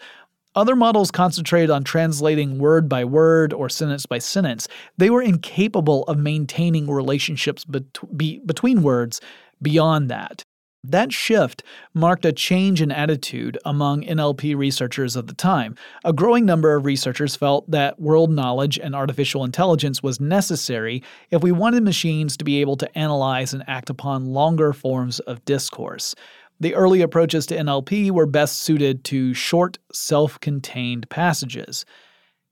Other 0.54 0.76
models 0.76 1.10
concentrated 1.10 1.70
on 1.70 1.84
translating 1.84 2.58
word 2.58 2.88
by 2.88 3.04
word 3.04 3.52
or 3.52 3.68
sentence 3.68 4.06
by 4.06 4.18
sentence. 4.18 4.68
They 4.96 5.10
were 5.10 5.22
incapable 5.22 6.04
of 6.04 6.18
maintaining 6.18 6.90
relationships 6.90 7.64
bet- 7.64 8.16
be- 8.16 8.40
between 8.40 8.82
words 8.82 9.20
beyond 9.60 10.10
that. 10.10 10.42
That 10.88 11.12
shift 11.12 11.64
marked 11.94 12.24
a 12.24 12.32
change 12.32 12.80
in 12.80 12.92
attitude 12.92 13.58
among 13.64 14.02
NLP 14.02 14.56
researchers 14.56 15.16
of 15.16 15.26
the 15.26 15.34
time. 15.34 15.74
A 16.04 16.12
growing 16.12 16.46
number 16.46 16.76
of 16.76 16.84
researchers 16.84 17.34
felt 17.34 17.68
that 17.68 17.98
world 17.98 18.30
knowledge 18.30 18.78
and 18.78 18.94
artificial 18.94 19.42
intelligence 19.42 20.00
was 20.00 20.20
necessary 20.20 21.02
if 21.32 21.42
we 21.42 21.50
wanted 21.50 21.82
machines 21.82 22.36
to 22.36 22.44
be 22.44 22.60
able 22.60 22.76
to 22.76 22.98
analyze 22.98 23.52
and 23.52 23.64
act 23.66 23.90
upon 23.90 24.26
longer 24.26 24.72
forms 24.72 25.18
of 25.20 25.44
discourse. 25.44 26.14
The 26.60 26.76
early 26.76 27.02
approaches 27.02 27.46
to 27.46 27.56
NLP 27.56 28.12
were 28.12 28.26
best 28.26 28.60
suited 28.60 29.02
to 29.04 29.34
short, 29.34 29.78
self 29.92 30.38
contained 30.38 31.10
passages. 31.10 31.84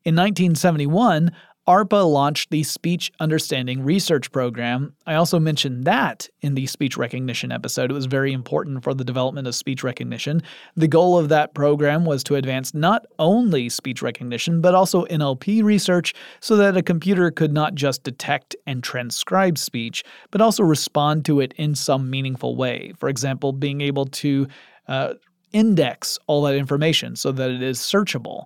In 0.05 0.17
1971, 0.17 1.31
ARPA 1.67 2.07
launched 2.07 2.51
the 2.51 2.63
Speech 2.63 3.11
Understanding 3.21 3.83
Research 3.83 4.31
Program. 4.31 4.95
I 5.07 5.15
also 5.15 5.41
mentioned 5.41 5.85
that 5.85 6.29
in 6.43 6.55
the 6.55 6.67
speech 6.67 6.99
recognition 6.99 7.51
episode. 7.51 7.91
It 7.91 7.95
was 7.95 8.05
very 8.05 8.35
important 8.35 8.85
for 8.85 8.93
the 8.93 9.03
development 9.03 9.49
of 9.49 9.55
speech 9.55 9.83
recognition. 9.83 10.43
The 10.77 10.89
goal 10.89 11.17
of 11.17 11.31
that 11.31 11.55
program 11.55 12.05
was 12.05 12.23
to 12.25 12.35
advance 12.35 12.75
not 12.75 13.07
only 13.19 13.71
speech 13.71 14.03
recognition, 14.03 14.61
but 14.61 14.75
also 14.75 15.07
NLP 15.07 15.65
research 15.65 16.13
so 16.41 16.55
that 16.57 16.77
a 16.77 16.83
computer 16.83 17.31
could 17.31 17.55
not 17.55 17.75
just 17.75 18.03
detect 18.03 18.55
and 18.67 18.85
transcribe 18.85 19.57
speech, 19.57 20.05
but 20.31 20.43
also 20.43 20.63
respond 20.63 21.25
to 21.25 21.41
it 21.41 21.55
in 21.57 21.75
some 21.75 22.11
meaningful 22.11 22.57
way. 22.57 22.93
For 22.99 23.09
example, 23.09 23.55
being 23.55 23.81
able 23.81 24.05
to 24.05 24.49
uh, 24.87 25.15
index 25.55 26.19
all 26.27 26.43
that 26.43 26.57
information 26.57 27.17
so 27.17 27.33
that 27.33 27.51
it 27.51 27.63
is 27.63 27.79
searchable. 27.79 28.45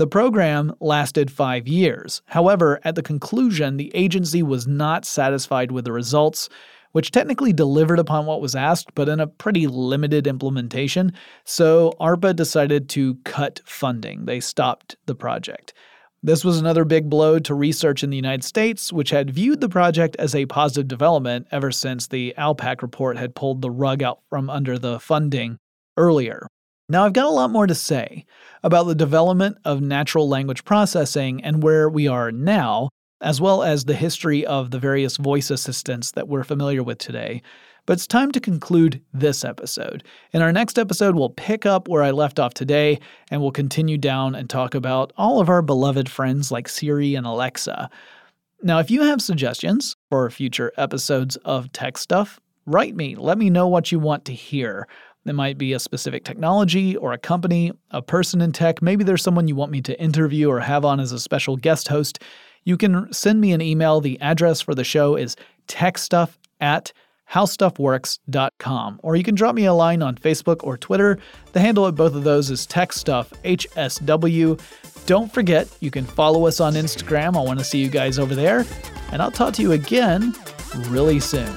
The 0.00 0.06
program 0.06 0.72
lasted 0.80 1.30
five 1.30 1.68
years. 1.68 2.22
However, 2.24 2.80
at 2.84 2.94
the 2.94 3.02
conclusion, 3.02 3.76
the 3.76 3.94
agency 3.94 4.42
was 4.42 4.66
not 4.66 5.04
satisfied 5.04 5.70
with 5.70 5.84
the 5.84 5.92
results, 5.92 6.48
which 6.92 7.10
technically 7.10 7.52
delivered 7.52 7.98
upon 7.98 8.24
what 8.24 8.40
was 8.40 8.56
asked, 8.56 8.94
but 8.94 9.10
in 9.10 9.20
a 9.20 9.26
pretty 9.26 9.66
limited 9.66 10.26
implementation. 10.26 11.12
So 11.44 11.92
ARPA 12.00 12.34
decided 12.34 12.88
to 12.88 13.16
cut 13.26 13.60
funding. 13.66 14.24
They 14.24 14.40
stopped 14.40 14.96
the 15.04 15.14
project. 15.14 15.74
This 16.22 16.46
was 16.46 16.58
another 16.58 16.86
big 16.86 17.10
blow 17.10 17.38
to 17.38 17.54
research 17.54 18.02
in 18.02 18.08
the 18.08 18.16
United 18.16 18.42
States, 18.42 18.94
which 18.94 19.10
had 19.10 19.28
viewed 19.28 19.60
the 19.60 19.68
project 19.68 20.16
as 20.18 20.34
a 20.34 20.46
positive 20.46 20.88
development 20.88 21.46
ever 21.50 21.70
since 21.70 22.06
the 22.06 22.32
ALPAC 22.38 22.80
report 22.80 23.18
had 23.18 23.34
pulled 23.34 23.60
the 23.60 23.70
rug 23.70 24.02
out 24.02 24.20
from 24.30 24.48
under 24.48 24.78
the 24.78 24.98
funding 24.98 25.58
earlier. 25.98 26.46
Now, 26.90 27.04
I've 27.04 27.12
got 27.12 27.26
a 27.26 27.30
lot 27.30 27.52
more 27.52 27.68
to 27.68 27.74
say 27.74 28.26
about 28.64 28.88
the 28.88 28.96
development 28.96 29.58
of 29.64 29.80
natural 29.80 30.28
language 30.28 30.64
processing 30.64 31.40
and 31.44 31.62
where 31.62 31.88
we 31.88 32.08
are 32.08 32.32
now, 32.32 32.88
as 33.20 33.40
well 33.40 33.62
as 33.62 33.84
the 33.84 33.94
history 33.94 34.44
of 34.44 34.72
the 34.72 34.80
various 34.80 35.16
voice 35.16 35.52
assistants 35.52 36.10
that 36.10 36.26
we're 36.26 36.42
familiar 36.42 36.82
with 36.82 36.98
today. 36.98 37.42
But 37.86 37.92
it's 37.92 38.08
time 38.08 38.32
to 38.32 38.40
conclude 38.40 39.00
this 39.14 39.44
episode. 39.44 40.02
In 40.32 40.42
our 40.42 40.50
next 40.50 40.80
episode, 40.80 41.14
we'll 41.14 41.30
pick 41.30 41.64
up 41.64 41.86
where 41.86 42.02
I 42.02 42.10
left 42.10 42.40
off 42.40 42.54
today 42.54 42.98
and 43.30 43.40
we'll 43.40 43.52
continue 43.52 43.96
down 43.96 44.34
and 44.34 44.50
talk 44.50 44.74
about 44.74 45.12
all 45.16 45.40
of 45.40 45.48
our 45.48 45.62
beloved 45.62 46.08
friends 46.08 46.50
like 46.50 46.68
Siri 46.68 47.14
and 47.14 47.24
Alexa. 47.24 47.88
Now, 48.64 48.80
if 48.80 48.90
you 48.90 49.02
have 49.02 49.22
suggestions 49.22 49.94
for 50.10 50.28
future 50.28 50.72
episodes 50.76 51.36
of 51.44 51.70
Tech 51.70 51.98
Stuff, 51.98 52.40
write 52.66 52.96
me. 52.96 53.14
Let 53.14 53.38
me 53.38 53.48
know 53.48 53.68
what 53.68 53.92
you 53.92 54.00
want 54.00 54.24
to 54.24 54.34
hear. 54.34 54.88
It 55.30 55.34
might 55.34 55.58
be 55.58 55.74
a 55.74 55.78
specific 55.78 56.24
technology 56.24 56.96
or 56.96 57.12
a 57.12 57.18
company, 57.18 57.70
a 57.92 58.02
person 58.02 58.40
in 58.40 58.50
tech. 58.50 58.82
Maybe 58.82 59.04
there's 59.04 59.22
someone 59.22 59.46
you 59.46 59.54
want 59.54 59.70
me 59.70 59.80
to 59.82 59.98
interview 60.02 60.50
or 60.50 60.58
have 60.58 60.84
on 60.84 60.98
as 60.98 61.12
a 61.12 61.20
special 61.20 61.56
guest 61.56 61.86
host. 61.86 62.18
You 62.64 62.76
can 62.76 63.12
send 63.12 63.40
me 63.40 63.52
an 63.52 63.60
email. 63.60 64.00
The 64.00 64.20
address 64.20 64.60
for 64.60 64.74
the 64.74 64.82
show 64.82 65.14
is 65.14 65.36
techstuff 65.68 66.36
at 66.60 66.92
howstuffworks.com. 67.32 69.00
Or 69.04 69.14
you 69.14 69.22
can 69.22 69.36
drop 69.36 69.54
me 69.54 69.66
a 69.66 69.72
line 69.72 70.02
on 70.02 70.16
Facebook 70.16 70.64
or 70.64 70.76
Twitter. 70.76 71.16
The 71.52 71.60
handle 71.60 71.86
of 71.86 71.94
both 71.94 72.16
of 72.16 72.24
those 72.24 72.50
is 72.50 72.66
techstuff, 72.66 73.28
HSW. 73.44 74.60
Don't 75.06 75.32
forget, 75.32 75.68
you 75.78 75.92
can 75.92 76.06
follow 76.06 76.48
us 76.48 76.58
on 76.58 76.74
Instagram. 76.74 77.36
I 77.36 77.44
want 77.44 77.60
to 77.60 77.64
see 77.64 77.78
you 77.78 77.88
guys 77.88 78.18
over 78.18 78.34
there. 78.34 78.66
And 79.12 79.22
I'll 79.22 79.30
talk 79.30 79.54
to 79.54 79.62
you 79.62 79.70
again 79.70 80.34
really 80.88 81.20
soon. 81.20 81.56